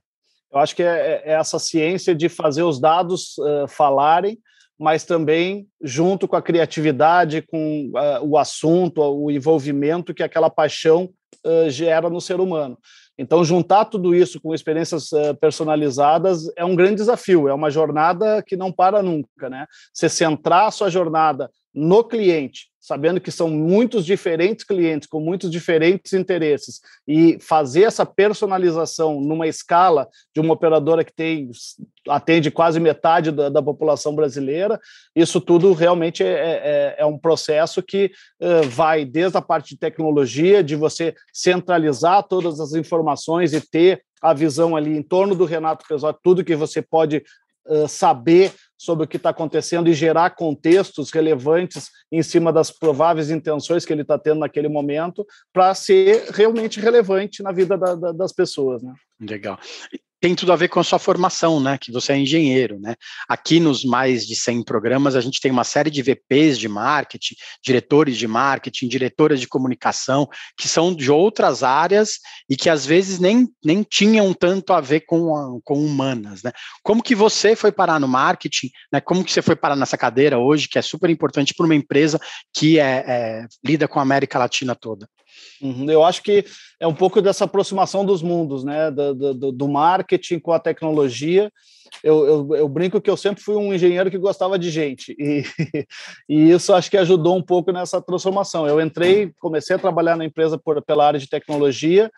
Eu 0.54 0.60
acho 0.60 0.76
que 0.76 0.84
é, 0.84 1.24
é 1.26 1.32
essa 1.34 1.58
ciência 1.58 2.13
de 2.13 2.30
fazer 2.30 2.62
os 2.62 2.80
dados 2.80 3.38
uh, 3.39 3.68
falarem, 3.68 4.38
mas 4.80 5.04
também 5.04 5.68
junto 5.82 6.28
com 6.28 6.36
a 6.36 6.42
criatividade, 6.42 7.42
com 7.42 7.89
uh, 7.89 8.24
o 8.24 8.38
assunto, 8.38 9.02
o 9.02 9.32
envolvimento 9.32 10.13
que 10.13 10.22
aquela 10.22 10.52
paixão 10.52 11.10
uh, 11.44 11.70
gera 11.70 12.08
no 12.08 12.22
ser 12.22 12.39
humano. 12.39 12.78
Então, 13.18 13.44
juntar 13.44 13.86
tudo 13.86 14.16
isso 14.16 14.42
com 14.42 14.56
experiências 14.56 15.10
personalizadas 15.39 16.52
é 16.56 16.66
um 16.66 16.76
grande 16.76 16.96
desafio, 16.96 17.48
é 17.48 17.54
uma 17.54 17.70
jornada 17.70 18.42
que 18.42 18.58
não 18.58 18.72
para 18.72 19.04
nunca, 19.04 19.52
né? 19.52 19.68
Você 19.94 20.10
centrar 20.10 20.66
a 20.66 20.72
sua 20.72 20.89
jornada 20.89 21.48
no 21.74 22.04
cliente, 22.04 22.68
sabendo 22.80 23.20
que 23.20 23.32
são 23.32 23.50
muitos 23.50 24.06
diferentes 24.06 24.64
clientes 24.64 25.08
com 25.08 25.20
muitos 25.20 25.50
diferentes 25.50 26.14
interesses 26.14 26.82
e 27.08 27.38
fazer 27.40 27.84
essa 27.84 28.06
personalização 28.06 29.20
numa 29.22 29.48
escala 29.48 30.08
de 30.36 30.42
uma 30.42 30.54
operadora 30.54 31.04
que 31.04 31.14
tem 31.14 31.50
atende 32.08 32.52
quase 32.52 32.80
metade 32.80 33.32
da, 33.32 33.50
da 33.50 33.62
população 33.62 34.14
brasileira, 34.14 34.80
isso 35.16 35.40
tudo 35.40 35.72
realmente 35.74 36.22
é, 36.22 36.28
é, 36.28 36.34
é, 36.34 36.96
é 37.00 37.06
um 37.06 37.18
processo 37.18 37.82
que 37.82 38.12
uh, 38.42 38.68
vai 38.68 39.06
desde 39.06 39.38
a 39.38 39.42
parte 39.42 39.70
de 39.70 39.80
tecnologia, 39.80 40.64
de 40.64 40.76
você 40.76 41.16
centralizar 41.32 42.24
todas 42.24 42.60
as 42.60 42.74
informações 42.74 43.54
e 43.54 43.62
ter 43.62 44.04
a 44.22 44.34
visão 44.34 44.74
ali 44.74 44.96
em 44.96 45.04
torno 45.04 45.36
do 45.36 45.44
Renato 45.44 45.86
Pesotti, 45.88 46.20
tudo 46.24 46.46
que 46.46 46.56
você 46.56 46.82
pode 46.82 47.22
saber 47.88 48.54
sobre 48.78 49.06
o 49.06 49.08
que 49.08 49.17
está 49.17 49.30
acontecendo 49.30 49.89
e 49.89 49.93
gerar 49.93 50.32
contextos 50.32 51.10
relevantes 51.10 51.89
em 52.12 52.21
cima 52.21 52.52
das 52.52 52.69
prováveis 52.69 53.30
intenções 53.30 53.86
que 53.86 53.93
ele 53.93 54.02
está 54.02 54.19
tendo 54.19 54.39
naquele 54.39 54.67
momento, 54.67 55.26
para 55.54 55.73
ser 55.73 56.30
realmente 56.32 56.80
relevante 56.80 57.41
na 57.41 57.52
vida 57.52 57.78
da, 57.78 57.95
da, 57.95 58.12
das 58.12 58.34
pessoas. 58.34 58.84
Né? 58.84 58.93
Legal 59.21 59.58
tem 60.24 60.34
tudo 60.34 60.54
a 60.54 60.56
ver 60.56 60.70
com 60.70 60.80
a 60.80 60.84
sua 60.86 60.98
formação, 60.98 61.60
né? 61.60 61.78
Que 61.78 61.92
você 61.92 62.14
é 62.14 62.18
engenheiro, 62.18 62.80
né? 62.80 62.96
Aqui 63.28 63.60
nos 63.60 63.84
mais 63.84 64.26
de 64.26 64.38
100 64.38 64.64
programas, 64.64 65.18
a 65.18 65.20
gente 65.20 65.42
tem 65.42 65.52
uma 65.52 65.66
série 65.66 65.90
de 65.90 66.02
VPs 66.02 66.58
de 66.58 66.70
marketing, 66.70 67.36
diretores 67.62 68.16
de 68.16 68.26
marketing, 68.26 68.88
diretoras 68.88 69.42
de 69.42 69.50
comunicação, 69.50 70.26
que 70.58 70.66
são 70.66 70.96
de 70.96 71.12
outras 71.12 71.62
áreas 71.62 72.20
e 72.50 72.56
que 72.56 72.70
às 72.70 72.86
vezes 72.86 73.20
nem, 73.20 73.50
nem 73.62 73.84
tinham 73.84 74.34
tanto 74.34 74.72
a 74.72 74.80
ver 74.80 75.02
com, 75.02 75.36
a, 75.36 75.60
com 75.62 75.84
humanas, 75.84 76.42
né? 76.42 76.54
Como 76.82 77.04
que 77.04 77.16
você 77.16 77.54
foi 77.54 77.74
parar 77.74 78.00
no 78.00 78.08
marketing, 78.08 78.70
né? 78.94 79.02
Como 79.02 79.26
que 79.26 79.32
você 79.34 79.42
foi 79.42 79.58
parar 79.58 79.76
nessa 79.76 79.98
cadeira 79.98 80.40
hoje, 80.40 80.70
que 80.70 80.80
é 80.80 80.82
super 80.82 81.10
importante 81.10 81.54
para 81.54 81.66
uma 81.66 81.76
empresa 81.76 82.18
que 82.56 82.80
é, 82.80 83.04
é, 83.06 83.46
lida 83.62 83.90
com 83.90 84.00
a 84.00 84.04
América 84.04 84.40
Latina 84.40 84.74
toda? 84.74 85.06
Uhum. 85.62 85.89
Eu 85.89 86.04
acho 86.04 86.22
que 86.22 86.46
é 86.80 86.88
um 86.88 86.93
pouco 86.93 87.22
dessa 87.22 87.46
aproximação 87.46 88.06
dos 88.06 88.22
mundos, 88.22 88.63
né? 88.63 88.91
Do, 88.91 89.34
do, 89.34 89.52
do 89.52 89.67
marketing 89.67 90.39
com 90.39 90.52
a 90.52 90.60
tecnologia. 90.60 91.52
Eu, 92.04 92.26
eu, 92.26 92.56
eu, 92.56 92.67
brinco 92.67 93.00
que 93.00 93.10
eu 93.10 93.15
sempre 93.15 93.43
fui 93.43 93.56
um 93.56 93.74
engenheiro 93.74 94.10
que 94.10 94.17
gostava 94.17 94.58
de 94.58 94.72
gente, 94.72 95.15
e, 95.19 95.43
e 96.28 96.50
isso 96.50 96.74
acho 96.74 96.89
que 96.89 96.98
ajudou 96.98 97.38
um 97.38 97.41
pouco 97.41 97.72
nessa 97.72 98.02
transformação. 98.02 98.67
Eu 98.67 98.82
entrei, 98.82 99.32
comecei 99.39 99.76
a 99.76 99.80
trabalhar 99.80 100.17
na 100.17 100.26
empresa 100.26 100.58
por, 100.58 100.82
pela 100.82 101.06
área 101.06 101.19
de 101.19 101.30
tecnologia, 101.30 102.10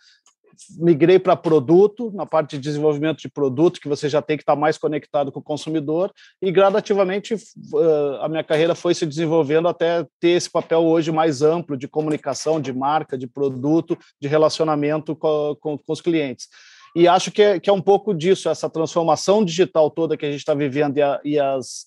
migrei 0.77 1.19
para 1.19 1.35
produto, 1.35 2.11
na 2.13 2.25
parte 2.25 2.51
de 2.51 2.63
desenvolvimento 2.63 3.19
de 3.19 3.29
produto, 3.29 3.79
que 3.79 3.87
você 3.87 4.07
já 4.07 4.21
tem 4.21 4.37
que 4.37 4.43
estar 4.43 4.55
mais 4.55 4.77
conectado 4.77 5.31
com 5.31 5.39
o 5.39 5.43
consumidor, 5.43 6.11
e 6.41 6.51
gradativamente 6.51 7.35
a 8.21 8.29
minha 8.29 8.43
carreira 8.43 8.75
foi 8.75 8.93
se 8.93 9.05
desenvolvendo 9.05 9.67
até 9.67 10.05
ter 10.19 10.29
esse 10.29 10.49
papel 10.49 10.83
hoje 10.83 11.11
mais 11.11 11.41
amplo 11.41 11.77
de 11.77 11.87
comunicação, 11.87 12.59
de 12.59 12.73
marca, 12.73 13.17
de 13.17 13.27
produto, 13.27 13.97
de 14.21 14.27
relacionamento 14.27 15.15
com, 15.15 15.55
com, 15.59 15.77
com 15.77 15.93
os 15.93 16.01
clientes. 16.01 16.47
E 16.95 17.09
acho 17.09 17.29
que 17.29 17.41
é, 17.41 17.59
que 17.59 17.69
é 17.69 17.73
um 17.73 17.81
pouco 17.81 18.13
disso, 18.13 18.47
essa 18.47 18.69
transformação 18.69 19.43
digital 19.43 19.91
toda 19.91 20.15
que 20.15 20.25
a 20.25 20.31
gente 20.31 20.39
está 20.39 20.53
vivendo 20.53 20.97
e, 20.97 21.01
a, 21.01 21.19
e 21.25 21.37
as 21.37 21.85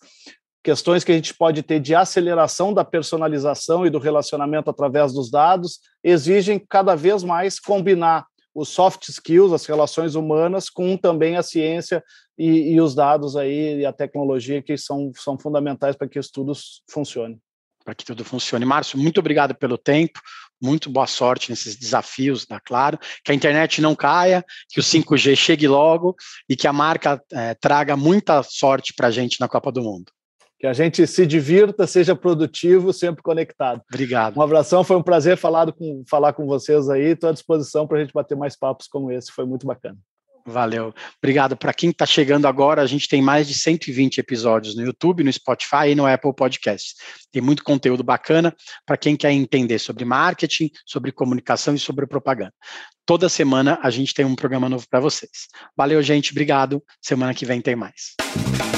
questões 0.62 1.02
que 1.02 1.10
a 1.10 1.14
gente 1.14 1.32
pode 1.32 1.62
ter 1.62 1.80
de 1.80 1.94
aceleração 1.94 2.74
da 2.74 2.84
personalização 2.84 3.86
e 3.86 3.90
do 3.90 3.98
relacionamento 3.98 4.68
através 4.68 5.14
dos 5.14 5.30
dados 5.30 5.80
exigem 6.04 6.62
cada 6.68 6.94
vez 6.94 7.24
mais 7.24 7.58
combinar 7.58 8.26
os 8.54 8.68
soft 8.68 9.08
skills, 9.08 9.52
as 9.52 9.66
relações 9.66 10.14
humanas, 10.14 10.68
com 10.68 10.96
também 10.96 11.36
a 11.36 11.42
ciência 11.42 12.02
e, 12.36 12.72
e 12.72 12.80
os 12.80 12.94
dados 12.94 13.36
aí 13.36 13.80
e 13.80 13.86
a 13.86 13.92
tecnologia 13.92 14.62
que 14.62 14.76
são, 14.76 15.12
são 15.14 15.38
fundamentais 15.38 15.96
para 15.96 16.08
que 16.08 16.18
isso 16.18 16.30
tudo 16.32 16.52
funcione. 16.90 17.38
Para 17.84 17.94
que 17.94 18.04
tudo 18.04 18.24
funcione. 18.24 18.64
Márcio, 18.64 18.98
muito 18.98 19.18
obrigado 19.18 19.54
pelo 19.54 19.78
tempo, 19.78 20.20
muito 20.60 20.90
boa 20.90 21.06
sorte 21.06 21.50
nesses 21.50 21.76
desafios 21.76 22.44
da 22.44 22.60
Claro, 22.60 22.98
que 23.24 23.32
a 23.32 23.34
internet 23.34 23.80
não 23.80 23.94
caia, 23.94 24.44
que 24.68 24.80
o 24.80 24.82
5G 24.82 25.36
chegue 25.36 25.66
logo 25.66 26.14
e 26.48 26.56
que 26.56 26.66
a 26.66 26.72
marca 26.72 27.22
é, 27.32 27.54
traga 27.54 27.96
muita 27.96 28.42
sorte 28.42 28.92
para 28.94 29.08
a 29.08 29.10
gente 29.10 29.40
na 29.40 29.48
Copa 29.48 29.72
do 29.72 29.82
Mundo. 29.82 30.12
Que 30.58 30.66
a 30.66 30.72
gente 30.72 31.06
se 31.06 31.24
divirta, 31.24 31.86
seja 31.86 32.16
produtivo, 32.16 32.92
sempre 32.92 33.22
conectado. 33.22 33.80
Obrigado. 33.92 34.36
Um 34.36 34.42
abração, 34.42 34.82
foi 34.82 34.96
um 34.96 35.02
prazer 35.02 35.36
falar 35.36 35.70
com, 35.72 36.02
falar 36.08 36.32
com 36.32 36.46
vocês 36.46 36.88
aí. 36.88 37.12
Estou 37.12 37.30
à 37.30 37.32
disposição 37.32 37.86
para 37.86 37.98
a 37.98 38.00
gente 38.00 38.12
bater 38.12 38.36
mais 38.36 38.56
papos 38.56 38.88
como 38.88 39.12
esse, 39.12 39.30
foi 39.30 39.46
muito 39.46 39.66
bacana. 39.66 39.98
Valeu. 40.48 40.94
Obrigado. 41.22 41.56
Para 41.56 41.74
quem 41.74 41.90
está 41.90 42.06
chegando 42.06 42.46
agora, 42.46 42.80
a 42.80 42.86
gente 42.86 43.06
tem 43.06 43.20
mais 43.20 43.46
de 43.46 43.54
120 43.54 44.18
episódios 44.18 44.74
no 44.74 44.82
YouTube, 44.82 45.22
no 45.22 45.32
Spotify 45.32 45.90
e 45.90 45.94
no 45.94 46.06
Apple 46.06 46.34
Podcasts. 46.34 46.94
Tem 47.30 47.42
muito 47.42 47.62
conteúdo 47.62 48.02
bacana 48.02 48.54
para 48.86 48.96
quem 48.96 49.14
quer 49.14 49.30
entender 49.30 49.78
sobre 49.78 50.04
marketing, 50.04 50.70
sobre 50.86 51.12
comunicação 51.12 51.74
e 51.74 51.78
sobre 51.78 52.06
propaganda. 52.06 52.54
Toda 53.04 53.28
semana 53.28 53.78
a 53.82 53.90
gente 53.90 54.14
tem 54.14 54.24
um 54.24 54.34
programa 54.34 54.68
novo 54.68 54.86
para 54.88 55.00
vocês. 55.00 55.48
Valeu, 55.76 56.02
gente. 56.02 56.32
Obrigado. 56.32 56.82
Semana 57.00 57.34
que 57.34 57.44
vem 57.44 57.60
tem 57.60 57.76
mais. 57.76 58.77